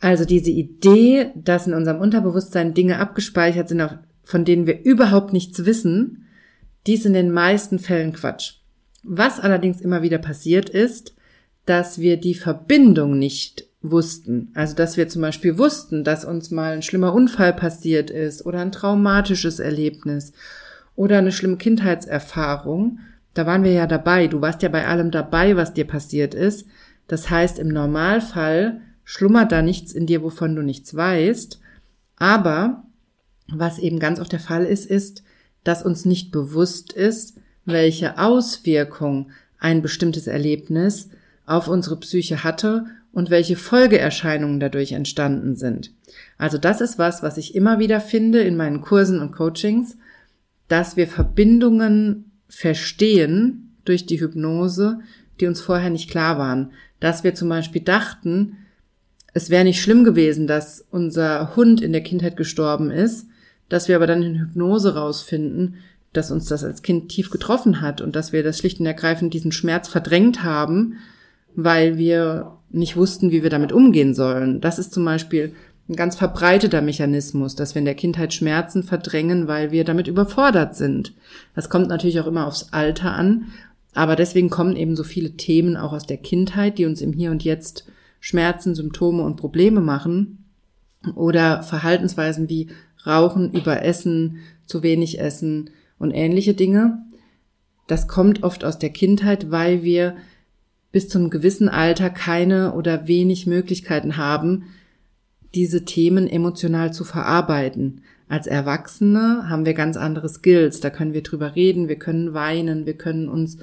Also 0.03 0.25
diese 0.25 0.51
Idee, 0.51 1.31
dass 1.33 1.65
in 1.65 1.73
unserem 1.73 2.01
Unterbewusstsein 2.01 2.73
Dinge 2.73 2.99
abgespeichert 2.99 3.69
sind, 3.69 3.99
von 4.25 4.43
denen 4.43 4.67
wir 4.67 4.83
überhaupt 4.83 5.31
nichts 5.31 5.63
wissen, 5.63 6.25
die 6.85 6.95
ist 6.95 7.05
in 7.05 7.13
den 7.13 7.31
meisten 7.31 7.79
Fällen 7.79 8.11
Quatsch. 8.11 8.55
Was 9.03 9.39
allerdings 9.39 9.79
immer 9.79 10.01
wieder 10.01 10.17
passiert 10.17 10.69
ist, 10.69 11.15
dass 11.65 11.99
wir 11.99 12.17
die 12.17 12.33
Verbindung 12.33 13.17
nicht 13.17 13.65
wussten. 13.81 14.51
Also, 14.55 14.75
dass 14.75 14.97
wir 14.97 15.07
zum 15.07 15.21
Beispiel 15.21 15.57
wussten, 15.57 16.03
dass 16.03 16.25
uns 16.25 16.51
mal 16.51 16.73
ein 16.73 16.81
schlimmer 16.81 17.13
Unfall 17.13 17.53
passiert 17.53 18.09
ist 18.09 18.45
oder 18.45 18.59
ein 18.59 18.73
traumatisches 18.73 19.59
Erlebnis 19.59 20.33
oder 20.97 21.19
eine 21.19 21.31
schlimme 21.31 21.55
Kindheitserfahrung. 21.55 22.99
Da 23.33 23.45
waren 23.45 23.63
wir 23.63 23.71
ja 23.71 23.87
dabei. 23.87 24.27
Du 24.27 24.41
warst 24.41 24.63
ja 24.63 24.67
bei 24.67 24.85
allem 24.85 25.11
dabei, 25.11 25.55
was 25.55 25.73
dir 25.73 25.87
passiert 25.87 26.33
ist. 26.33 26.67
Das 27.07 27.29
heißt, 27.29 27.57
im 27.57 27.69
Normalfall 27.69 28.81
schlummert 29.03 29.51
da 29.51 29.61
nichts 29.61 29.93
in 29.93 30.05
dir, 30.05 30.23
wovon 30.23 30.55
du 30.55 30.61
nichts 30.61 30.95
weißt. 30.95 31.59
Aber 32.17 32.83
was 33.47 33.79
eben 33.79 33.99
ganz 33.99 34.19
oft 34.19 34.31
der 34.31 34.39
Fall 34.39 34.65
ist, 34.65 34.85
ist, 34.85 35.23
dass 35.63 35.83
uns 35.83 36.05
nicht 36.05 36.31
bewusst 36.31 36.93
ist, 36.93 37.37
welche 37.65 38.17
Auswirkung 38.17 39.31
ein 39.59 39.81
bestimmtes 39.81 40.27
Erlebnis 40.27 41.09
auf 41.45 41.67
unsere 41.67 41.97
Psyche 41.97 42.43
hatte 42.43 42.85
und 43.11 43.29
welche 43.29 43.55
Folgeerscheinungen 43.55 44.59
dadurch 44.59 44.91
entstanden 44.91 45.55
sind. 45.55 45.91
Also 46.37 46.57
das 46.57 46.81
ist 46.81 46.97
was, 46.97 47.23
was 47.23 47.37
ich 47.37 47.55
immer 47.55 47.79
wieder 47.79 48.01
finde 48.01 48.41
in 48.41 48.57
meinen 48.57 48.81
Kursen 48.81 49.19
und 49.19 49.31
Coachings, 49.31 49.97
dass 50.67 50.97
wir 50.97 51.07
Verbindungen 51.07 52.31
verstehen 52.49 53.75
durch 53.85 54.05
die 54.05 54.19
Hypnose, 54.19 54.99
die 55.39 55.47
uns 55.47 55.61
vorher 55.61 55.89
nicht 55.89 56.09
klar 56.09 56.37
waren. 56.37 56.71
Dass 56.99 57.23
wir 57.23 57.35
zum 57.35 57.49
Beispiel 57.49 57.81
dachten, 57.81 58.57
es 59.33 59.49
wäre 59.49 59.63
nicht 59.63 59.81
schlimm 59.81 60.03
gewesen, 60.03 60.47
dass 60.47 60.85
unser 60.91 61.55
Hund 61.55 61.81
in 61.81 61.91
der 61.91 62.03
Kindheit 62.03 62.37
gestorben 62.37 62.91
ist, 62.91 63.27
dass 63.69 63.87
wir 63.87 63.95
aber 63.95 64.07
dann 64.07 64.21
in 64.21 64.39
Hypnose 64.39 64.95
rausfinden, 64.95 65.75
dass 66.13 66.29
uns 66.29 66.45
das 66.45 66.63
als 66.63 66.83
Kind 66.83 67.09
tief 67.09 67.31
getroffen 67.31 67.81
hat 67.81 67.99
und 67.99 68.15
dass 68.15 68.31
wir 68.31 68.43
das 68.43 68.59
schlicht 68.59 68.79
und 68.79 68.85
ergreifend 68.85 69.33
diesen 69.33 69.51
Schmerz 69.51 69.87
verdrängt 69.87 70.43
haben, 70.43 70.97
weil 71.55 71.97
wir 71.97 72.57
nicht 72.69 72.95
wussten, 72.95 73.31
wie 73.31 73.41
wir 73.41 73.49
damit 73.49 73.71
umgehen 73.71 74.13
sollen. 74.13 74.61
Das 74.61 74.77
ist 74.77 74.93
zum 74.93 75.05
Beispiel 75.05 75.53
ein 75.89 75.95
ganz 75.95 76.15
verbreiteter 76.15 76.81
Mechanismus, 76.81 77.55
dass 77.55 77.75
wir 77.75 77.79
in 77.79 77.85
der 77.85 77.95
Kindheit 77.95 78.33
Schmerzen 78.33 78.83
verdrängen, 78.83 79.47
weil 79.47 79.71
wir 79.71 79.83
damit 79.83 80.07
überfordert 80.07 80.75
sind. 80.75 81.13
Das 81.55 81.69
kommt 81.69 81.89
natürlich 81.89 82.19
auch 82.19 82.27
immer 82.27 82.47
aufs 82.47 82.69
Alter 82.71 83.13
an, 83.13 83.47
aber 83.93 84.15
deswegen 84.15 84.49
kommen 84.49 84.75
eben 84.75 84.95
so 84.95 85.03
viele 85.03 85.31
Themen 85.31 85.75
auch 85.75 85.93
aus 85.93 86.05
der 86.05 86.17
Kindheit, 86.17 86.77
die 86.77 86.85
uns 86.85 87.01
im 87.01 87.13
Hier 87.13 87.31
und 87.31 87.43
Jetzt 87.43 87.85
Schmerzen, 88.23 88.73
Symptome 88.73 89.21
und 89.23 89.35
Probleme 89.35 89.81
machen 89.81 90.45
oder 91.13 91.61
Verhaltensweisen 91.61 92.47
wie 92.47 92.69
Rauchen, 93.05 93.51
Überessen, 93.51 94.37
zu 94.65 94.81
wenig 94.81 95.19
Essen 95.19 95.71
und 95.99 96.11
ähnliche 96.11 96.53
Dinge. 96.53 96.99
Das 97.87 98.07
kommt 98.07 98.41
oft 98.41 98.63
aus 98.63 98.79
der 98.79 98.91
Kindheit, 98.91 99.51
weil 99.51 99.83
wir 99.83 100.15
bis 100.93 101.09
zum 101.09 101.29
gewissen 101.29 101.67
Alter 101.67 102.09
keine 102.09 102.75
oder 102.75 103.09
wenig 103.09 103.45
Möglichkeiten 103.45 104.15
haben, 104.15 104.67
diese 105.53 105.83
Themen 105.83 106.25
emotional 106.25 106.93
zu 106.93 107.03
verarbeiten. 107.03 108.03
Als 108.29 108.47
Erwachsene 108.47 109.49
haben 109.49 109.65
wir 109.65 109.73
ganz 109.73 109.97
andere 109.97 110.29
Skills. 110.29 110.79
Da 110.79 110.89
können 110.91 111.13
wir 111.13 111.23
drüber 111.23 111.57
reden, 111.57 111.89
wir 111.89 111.99
können 111.99 112.33
weinen, 112.33 112.85
wir 112.85 112.97
können 112.97 113.27
uns 113.27 113.57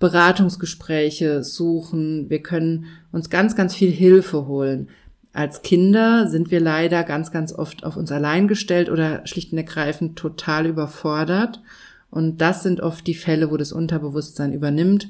Beratungsgespräche 0.00 1.44
suchen, 1.44 2.28
wir 2.28 2.42
können 2.42 2.86
uns 3.12 3.30
ganz, 3.30 3.54
ganz 3.54 3.76
viel 3.76 3.92
Hilfe 3.92 4.48
holen 4.48 4.88
als 5.32 5.62
Kinder 5.62 6.28
sind 6.28 6.50
wir 6.50 6.60
leider 6.60 7.04
ganz, 7.04 7.30
ganz 7.30 7.52
oft 7.52 7.84
auf 7.84 7.96
uns 7.96 8.10
allein 8.10 8.48
gestellt 8.48 8.90
oder 8.90 9.26
schlicht 9.26 9.52
und 9.52 9.58
ergreifend 9.58 10.18
total 10.18 10.66
überfordert. 10.66 11.62
Und 12.10 12.38
das 12.40 12.62
sind 12.64 12.80
oft 12.80 13.06
die 13.06 13.14
Fälle, 13.14 13.50
wo 13.50 13.56
das 13.56 13.72
Unterbewusstsein 13.72 14.52
übernimmt, 14.52 15.08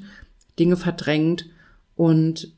Dinge 0.59 0.77
verdrängt 0.77 1.47
und 1.95 2.53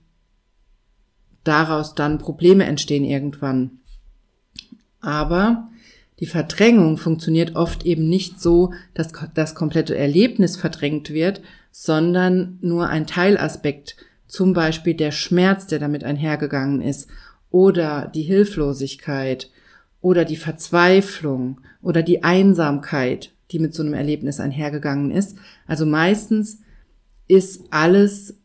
daraus 1.46 1.96
dann 1.96 2.18
Probleme 2.18 2.66
entstehen 2.66 3.06
irgendwann. 3.06 3.80
Aber 5.00 5.70
die 6.20 6.26
Verdrängung 6.26 6.98
funktioniert 6.98 7.56
oft 7.56 7.86
eben 7.86 8.10
nicht 8.10 8.42
so, 8.42 8.74
dass 8.94 9.14
das 9.34 9.56
komplette 9.56 9.96
Erlebnis 9.96 10.58
verdrängt 10.58 11.12
wird, 11.12 11.42
sondern 11.76 12.60
nur 12.62 12.88
ein 12.88 13.08
Teilaspekt, 13.08 13.98
zum 14.28 14.54
Beispiel 14.54 14.94
der 14.94 15.12
Schmerz, 15.12 15.66
der 15.66 15.80
damit 15.80 16.04
einhergegangen 16.04 16.82
ist 16.82 17.10
oder 17.50 18.12
die 18.14 18.22
Hilflosigkeit 18.22 19.50
oder 20.00 20.24
die 20.24 20.38
Verzweiflung 20.38 21.62
oder 21.82 22.04
die 22.04 22.24
Einsamkeit, 22.24 23.32
die 23.52 23.58
mit 23.58 23.74
so 23.74 23.82
einem 23.82 23.96
Erlebnis 23.96 24.40
einhergegangen 24.40 25.10
ist. 25.10 25.36
Also 25.66 25.88
meistens 25.88 26.60
ist 27.28 27.64
alles 27.72 28.36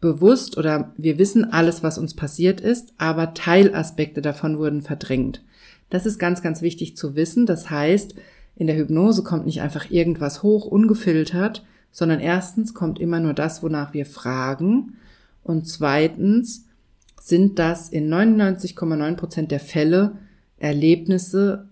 bewusst 0.00 0.58
oder 0.58 0.92
wir 0.96 1.18
wissen 1.18 1.44
alles, 1.44 1.84
was 1.84 1.98
uns 1.98 2.14
passiert 2.14 2.60
ist, 2.60 2.94
aber 2.98 3.32
Teilaspekte 3.32 4.22
davon 4.22 4.58
wurden 4.58 4.82
verdrängt. 4.82 5.44
Das 5.88 6.04
ist 6.04 6.18
ganz, 6.18 6.42
ganz 6.42 6.62
wichtig 6.62 6.96
zu 6.96 7.14
wissen. 7.14 7.46
Das 7.46 7.70
heißt, 7.70 8.16
in 8.56 8.66
der 8.66 8.76
Hypnose 8.76 9.22
kommt 9.22 9.46
nicht 9.46 9.60
einfach 9.60 9.88
irgendwas 9.88 10.42
hoch, 10.42 10.66
ungefiltert, 10.66 11.64
sondern 11.90 12.20
erstens 12.20 12.74
kommt 12.74 12.98
immer 12.98 13.20
nur 13.20 13.34
das, 13.34 13.62
wonach 13.62 13.94
wir 13.94 14.06
fragen. 14.06 14.96
Und 15.42 15.68
zweitens 15.68 16.66
sind 17.20 17.58
das 17.58 17.88
in 17.88 18.12
99,9 18.12 19.16
Prozent 19.16 19.50
der 19.50 19.60
Fälle 19.60 20.18
Erlebnisse, 20.58 21.68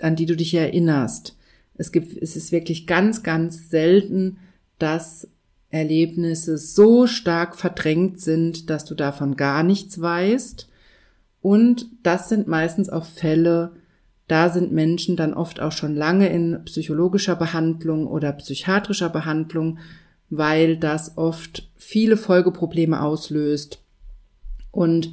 an 0.00 0.16
die 0.16 0.26
du 0.26 0.36
dich 0.36 0.54
erinnerst. 0.54 1.36
Es 1.74 1.92
gibt, 1.92 2.16
es 2.16 2.36
ist 2.36 2.52
wirklich 2.52 2.86
ganz, 2.86 3.22
ganz 3.22 3.70
selten, 3.70 4.38
dass 4.78 5.28
Erlebnisse 5.70 6.58
so 6.58 7.06
stark 7.06 7.56
verdrängt 7.56 8.20
sind, 8.20 8.70
dass 8.70 8.84
du 8.84 8.94
davon 8.94 9.36
gar 9.36 9.62
nichts 9.62 10.00
weißt. 10.00 10.68
Und 11.40 11.86
das 12.02 12.28
sind 12.28 12.48
meistens 12.48 12.88
auch 12.88 13.04
Fälle, 13.04 13.72
da 14.28 14.50
sind 14.50 14.72
Menschen 14.72 15.16
dann 15.16 15.34
oft 15.34 15.60
auch 15.60 15.72
schon 15.72 15.96
lange 15.96 16.28
in 16.28 16.62
psychologischer 16.64 17.34
Behandlung 17.34 18.06
oder 18.06 18.32
psychiatrischer 18.32 19.08
Behandlung, 19.08 19.78
weil 20.30 20.76
das 20.76 21.16
oft 21.16 21.68
viele 21.76 22.16
Folgeprobleme 22.16 23.02
auslöst 23.02 23.82
und 24.70 25.12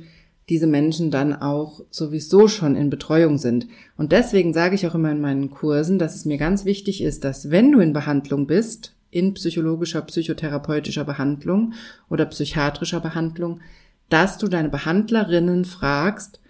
diese 0.50 0.68
Menschen 0.68 1.10
dann 1.10 1.34
auch 1.34 1.82
sowieso 1.90 2.48
schon 2.48 2.76
in 2.76 2.90
Betreuung 2.90 3.38
sind. 3.38 3.68
Und 3.98 4.12
deswegen 4.12 4.54
sage 4.54 4.76
ich 4.76 4.86
auch 4.86 4.94
immer 4.94 5.12
in 5.12 5.22
meinen 5.22 5.50
Kursen, 5.50 5.98
dass 5.98 6.16
es 6.16 6.26
mir 6.26 6.38
ganz 6.38 6.66
wichtig 6.66 7.02
ist, 7.02 7.24
dass 7.24 7.50
wenn 7.50 7.72
du 7.72 7.80
in 7.80 7.94
Behandlung 7.94 8.46
bist, 8.46 8.94
in 9.10 9.34
psychologischer, 9.34 10.02
psychotherapeutischer 10.02 11.06
Behandlung 11.06 11.74
oder 12.10 12.26
psychiatrischer 12.26 13.00
Behandlung, 13.00 13.62
dass 14.10 14.38
du 14.38 14.48
deine 14.48 14.70
Behandlerinnen 14.70 15.64
fragst, 15.66 16.42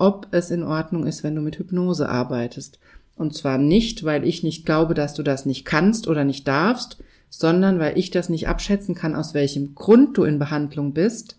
ob 0.00 0.28
es 0.32 0.50
in 0.50 0.62
Ordnung 0.62 1.06
ist, 1.06 1.22
wenn 1.22 1.34
du 1.34 1.42
mit 1.42 1.58
Hypnose 1.58 2.08
arbeitest. 2.08 2.80
Und 3.16 3.34
zwar 3.34 3.58
nicht, 3.58 4.04
weil 4.04 4.26
ich 4.26 4.42
nicht 4.42 4.66
glaube, 4.66 4.94
dass 4.94 5.14
du 5.14 5.22
das 5.22 5.46
nicht 5.46 5.64
kannst 5.64 6.08
oder 6.08 6.24
nicht 6.24 6.48
darfst, 6.48 6.98
sondern 7.28 7.78
weil 7.78 7.96
ich 7.96 8.10
das 8.10 8.28
nicht 8.28 8.48
abschätzen 8.48 8.94
kann, 8.94 9.14
aus 9.14 9.34
welchem 9.34 9.74
Grund 9.74 10.16
du 10.16 10.24
in 10.24 10.38
Behandlung 10.38 10.92
bist 10.94 11.36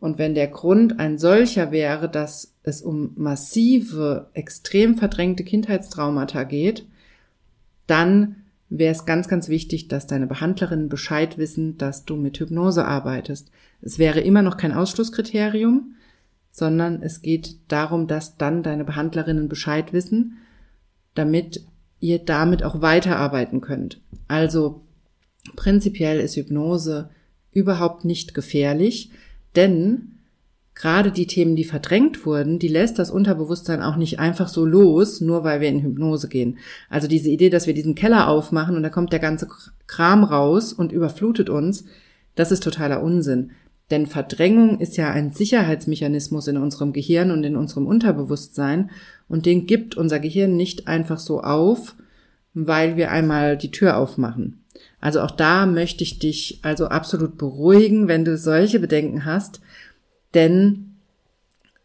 und 0.00 0.16
wenn 0.16 0.34
der 0.34 0.48
Grund 0.48 0.98
ein 0.98 1.18
solcher 1.18 1.72
wäre, 1.72 2.08
dass 2.08 2.54
es 2.62 2.80
um 2.80 3.12
massive, 3.16 4.30
extrem 4.32 4.96
verdrängte 4.96 5.44
Kindheitstraumata 5.44 6.44
geht, 6.44 6.86
dann 7.86 8.36
wäre 8.70 8.92
es 8.92 9.04
ganz, 9.04 9.28
ganz 9.28 9.48
wichtig, 9.48 9.88
dass 9.88 10.06
deine 10.06 10.26
Behandlerinnen 10.26 10.88
Bescheid 10.88 11.36
wissen, 11.36 11.76
dass 11.76 12.06
du 12.06 12.16
mit 12.16 12.38
Hypnose 12.38 12.86
arbeitest. 12.86 13.50
Es 13.82 13.98
wäre 13.98 14.20
immer 14.20 14.42
noch 14.42 14.56
kein 14.56 14.72
Ausschlusskriterium, 14.72 15.94
sondern 16.50 17.02
es 17.02 17.22
geht 17.22 17.56
darum, 17.68 18.06
dass 18.06 18.36
dann 18.36 18.62
deine 18.62 18.84
Behandlerinnen 18.84 19.48
Bescheid 19.48 19.92
wissen, 19.92 20.38
damit 21.14 21.64
ihr 22.00 22.18
damit 22.18 22.64
auch 22.64 22.80
weiterarbeiten 22.80 23.60
könnt. 23.60 24.00
Also 24.28 24.82
prinzipiell 25.56 26.20
ist 26.20 26.36
Hypnose 26.36 27.10
überhaupt 27.52 28.04
nicht 28.04 28.34
gefährlich. 28.34 29.10
Denn 29.56 30.18
gerade 30.74 31.10
die 31.10 31.26
Themen, 31.26 31.56
die 31.56 31.64
verdrängt 31.64 32.24
wurden, 32.24 32.58
die 32.58 32.68
lässt 32.68 32.98
das 32.98 33.10
Unterbewusstsein 33.10 33.82
auch 33.82 33.96
nicht 33.96 34.18
einfach 34.18 34.48
so 34.48 34.64
los, 34.64 35.20
nur 35.20 35.44
weil 35.44 35.60
wir 35.60 35.68
in 35.68 35.82
Hypnose 35.82 36.28
gehen. 36.28 36.58
Also 36.88 37.08
diese 37.08 37.28
Idee, 37.28 37.50
dass 37.50 37.66
wir 37.66 37.74
diesen 37.74 37.94
Keller 37.94 38.28
aufmachen 38.28 38.76
und 38.76 38.82
da 38.82 38.88
kommt 38.88 39.12
der 39.12 39.18
ganze 39.18 39.48
Kram 39.86 40.24
raus 40.24 40.72
und 40.72 40.92
überflutet 40.92 41.50
uns, 41.50 41.84
das 42.36 42.52
ist 42.52 42.62
totaler 42.62 43.02
Unsinn. 43.02 43.50
Denn 43.90 44.06
Verdrängung 44.06 44.78
ist 44.78 44.96
ja 44.96 45.10
ein 45.10 45.32
Sicherheitsmechanismus 45.32 46.46
in 46.46 46.56
unserem 46.56 46.92
Gehirn 46.92 47.30
und 47.30 47.42
in 47.44 47.56
unserem 47.56 47.86
Unterbewusstsein 47.86 48.90
und 49.28 49.46
den 49.46 49.66
gibt 49.66 49.96
unser 49.96 50.20
Gehirn 50.20 50.56
nicht 50.56 50.86
einfach 50.86 51.18
so 51.18 51.40
auf, 51.40 51.96
weil 52.54 52.96
wir 52.96 53.10
einmal 53.10 53.56
die 53.56 53.70
Tür 53.70 53.96
aufmachen. 53.96 54.64
Also 55.00 55.20
auch 55.20 55.30
da 55.30 55.66
möchte 55.66 56.04
ich 56.04 56.18
dich 56.18 56.60
also 56.62 56.86
absolut 56.86 57.36
beruhigen, 57.36 58.06
wenn 58.06 58.24
du 58.24 58.36
solche 58.36 58.78
Bedenken 58.78 59.24
hast, 59.24 59.60
denn 60.34 60.94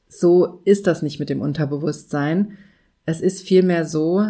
so 0.08 0.62
ist 0.66 0.88
das 0.88 1.02
nicht 1.02 1.20
mit 1.20 1.30
dem 1.30 1.42
Unterbewusstsein. 1.42 2.58
Es 3.06 3.22
ist 3.22 3.42
vielmehr 3.42 3.86
so, 3.86 4.26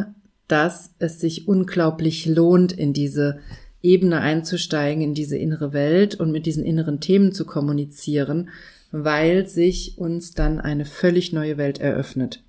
dass 0.48 0.92
es 1.00 1.20
sich 1.20 1.48
unglaublich 1.48 2.26
lohnt, 2.26 2.72
in 2.72 2.94
diese 2.94 3.40
Ebene 3.86 4.20
einzusteigen, 4.20 5.02
in 5.04 5.14
diese 5.14 5.38
innere 5.38 5.72
Welt 5.72 6.16
und 6.16 6.32
mit 6.32 6.46
diesen 6.46 6.66
inneren 6.66 7.00
Themen 7.00 7.32
zu 7.32 7.46
kommunizieren, 7.46 8.50
weil 8.92 9.48
sich 9.48 9.98
uns 9.98 10.34
dann 10.34 10.60
eine 10.60 10.86
völlig 10.86 11.34
neue 11.34 11.58
Welt 11.58 11.80
eröffnet. 11.80 12.44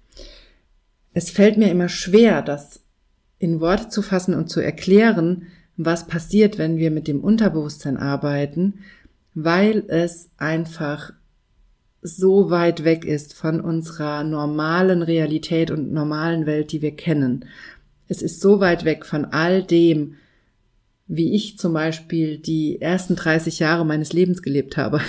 Es 1.13 1.31
fällt 1.31 1.57
mir 1.59 1.71
immer 1.71 1.89
schwer, 1.89 2.43
das 2.43 2.81
in 3.39 3.61
Worte 3.61 3.89
zu 3.89 4.03
fassen 4.03 4.35
und 4.35 4.49
zu 4.49 4.61
erklären, 4.61 5.47
was 5.77 6.07
passiert, 6.07 6.59
wenn 6.59 6.79
wir 6.79 6.91
mit 6.91 7.07
dem 7.07 7.23
Unterbewusstsein 7.23 7.97
arbeiten, 7.97 8.81
weil 9.35 9.85
es 9.89 10.31
einfach 10.39 11.13
so 12.01 12.51
weit 12.51 12.85
weg 12.85 13.05
ist 13.05 13.35
von 13.35 13.61
unserer 13.61 14.25
normalen 14.25 15.03
Realität 15.03 15.71
und 15.71 15.93
normalen 15.93 16.47
Welt, 16.47 16.73
die 16.73 16.81
wir 16.81 16.97
kennen. 16.97 17.45
Es 18.09 18.23
ist 18.23 18.41
so 18.41 18.61
weit 18.61 18.85
weg 18.85 19.05
von 19.05 19.27
all 19.27 19.63
dem, 19.63 20.15
wie 21.09 21.35
ich 21.35 21.59
zum 21.59 21.73
Beispiel 21.73 22.39
die 22.39 22.81
ersten 22.81 23.17
30 23.17 23.59
Jahre 23.59 23.85
meines 23.85 24.13
Lebens 24.13 24.43
gelebt 24.43 24.77
habe. 24.77 25.01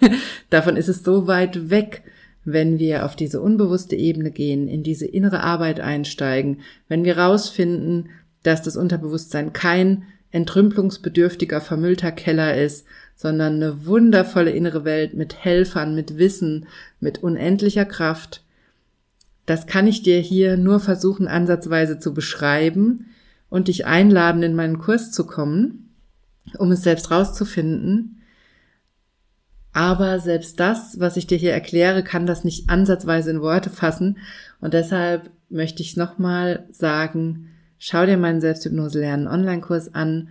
Davon 0.50 0.76
ist 0.76 0.88
es 0.88 1.04
so 1.04 1.26
weit 1.26 1.70
weg, 1.70 2.02
wenn 2.44 2.78
wir 2.78 3.04
auf 3.04 3.14
diese 3.14 3.40
unbewusste 3.40 3.94
Ebene 3.94 4.30
gehen, 4.30 4.66
in 4.66 4.82
diese 4.82 5.06
innere 5.06 5.40
Arbeit 5.40 5.80
einsteigen, 5.80 6.60
wenn 6.88 7.04
wir 7.04 7.18
rausfinden, 7.18 8.08
dass 8.42 8.62
das 8.62 8.76
Unterbewusstsein 8.76 9.52
kein 9.52 10.04
entrümpelungsbedürftiger, 10.32 11.60
vermüllter 11.60 12.10
Keller 12.10 12.56
ist, 12.56 12.86
sondern 13.14 13.56
eine 13.56 13.86
wundervolle 13.86 14.50
innere 14.50 14.84
Welt 14.84 15.14
mit 15.14 15.44
Helfern, 15.44 15.94
mit 15.94 16.18
Wissen, 16.18 16.66
mit 16.98 17.22
unendlicher 17.22 17.84
Kraft. 17.84 18.42
Das 19.46 19.66
kann 19.66 19.86
ich 19.86 20.02
dir 20.02 20.18
hier 20.18 20.56
nur 20.56 20.80
versuchen, 20.80 21.28
ansatzweise 21.28 21.98
zu 21.98 22.14
beschreiben 22.14 23.06
und 23.52 23.68
dich 23.68 23.84
einladen, 23.84 24.42
in 24.42 24.54
meinen 24.54 24.78
Kurs 24.78 25.10
zu 25.10 25.26
kommen, 25.26 25.94
um 26.56 26.72
es 26.72 26.82
selbst 26.82 27.10
rauszufinden. 27.10 28.22
Aber 29.74 30.20
selbst 30.20 30.58
das, 30.58 30.98
was 31.00 31.18
ich 31.18 31.26
dir 31.26 31.36
hier 31.36 31.52
erkläre, 31.52 32.02
kann 32.02 32.24
das 32.24 32.44
nicht 32.44 32.70
ansatzweise 32.70 33.30
in 33.30 33.42
Worte 33.42 33.68
fassen. 33.68 34.16
Und 34.62 34.72
deshalb 34.72 35.28
möchte 35.50 35.82
ich 35.82 35.98
nochmal 35.98 36.64
sagen, 36.70 37.50
schau 37.76 38.06
dir 38.06 38.16
meinen 38.16 38.40
Selbsthypnose 38.40 39.00
lernen 39.00 39.28
Online-Kurs 39.28 39.94
an 39.94 40.30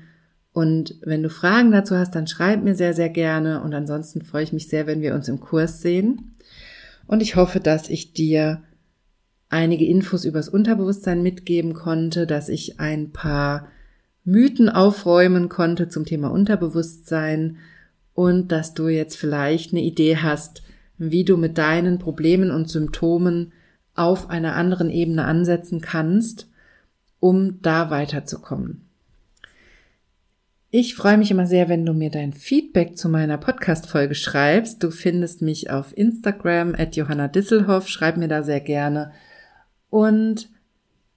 und 0.52 0.96
wenn 1.04 1.22
du 1.22 1.30
Fragen 1.30 1.72
dazu 1.72 1.96
hast, 1.96 2.16
dann 2.16 2.26
schreib 2.26 2.64
mir 2.64 2.74
sehr, 2.74 2.96
sehr 2.96 3.10
gerne. 3.10 3.62
Und 3.62 3.76
ansonsten 3.76 4.24
freue 4.24 4.44
ich 4.44 4.52
mich 4.52 4.68
sehr, 4.68 4.88
wenn 4.88 5.02
wir 5.02 5.14
uns 5.14 5.28
im 5.28 5.40
Kurs 5.40 5.82
sehen. 5.82 6.36
Und 7.06 7.22
ich 7.22 7.36
hoffe, 7.36 7.60
dass 7.60 7.88
ich 7.88 8.14
dir 8.14 8.64
einige 9.52 9.86
Infos 9.86 10.26
übers 10.26 10.50
Unterbewusstsein 10.50 11.22
mitgeben 11.22 11.74
konnte, 11.74 12.26
dass 12.26 12.50
ich 12.50 12.80
ein 12.80 13.12
paar 13.12 13.68
Mythen 14.24 14.70
aufräumen 14.70 15.50
konnte 15.50 15.90
zum 15.90 16.06
Thema 16.06 16.32
Unterbewusstsein 16.32 17.58
und 18.14 18.52
dass 18.52 18.74
du 18.74 18.88
jetzt 18.88 19.18
vielleicht 19.18 19.74
eine 19.74 19.82
Idee 19.82 20.18
hast, 20.18 20.64
wie 20.98 21.26
du 21.26 21.38
mit 21.38 21.58
deinen 21.58 22.00
Problemen 22.00 22.52
und 22.52 22.70
Symptomen 22.70 23.52
auf 23.94 24.30
einer 24.30 24.56
anderen 24.56 24.90
Ebene 24.90 25.26
ansetzen 25.26 25.82
kannst, 25.82 26.48
um 27.20 27.62
da 27.62 27.90
weiterzukommen. 27.90 28.86
Ich 30.70 30.96
freue 30.96 31.18
mich 31.18 31.30
immer 31.32 31.46
sehr, 31.46 31.68
wenn 31.68 31.86
du 31.86 31.92
mir 31.92 32.10
dein 32.10 32.32
Feedback 32.32 32.98
zu 32.98 33.10
meiner 33.10 33.38
Podcast-Folge 33.38 34.16
schreibst. 34.16 34.82
Du 34.82 34.92
findest 34.92 35.42
mich 35.42 35.70
auf 35.70 35.98
Instagram 35.98 36.74
at 36.76 36.96
Johanna 36.96 37.28
Disselhoff. 37.28 37.90
Schreib 37.90 38.16
mir 38.16 38.30
da 38.30 38.44
sehr 38.44 38.62
gerne. 38.62 39.12
Und 39.92 40.50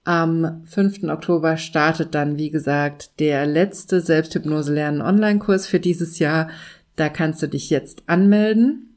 am 0.03 0.61
5. 0.65 1.05
Oktober 1.05 1.57
startet 1.57 2.13
dann, 2.13 2.37
wie 2.37 2.51
gesagt, 2.51 3.19
der 3.19 3.47
letzte 3.47 4.01
Selbsthypnose 4.01 4.71
lernen 4.71 5.01
Online-Kurs 5.01 5.65
für 5.65 5.79
dieses 5.79 6.19
Jahr. 6.19 6.49
Da 6.95 7.09
kannst 7.09 7.41
du 7.41 7.47
dich 7.47 7.71
jetzt 7.71 8.03
anmelden. 8.05 8.95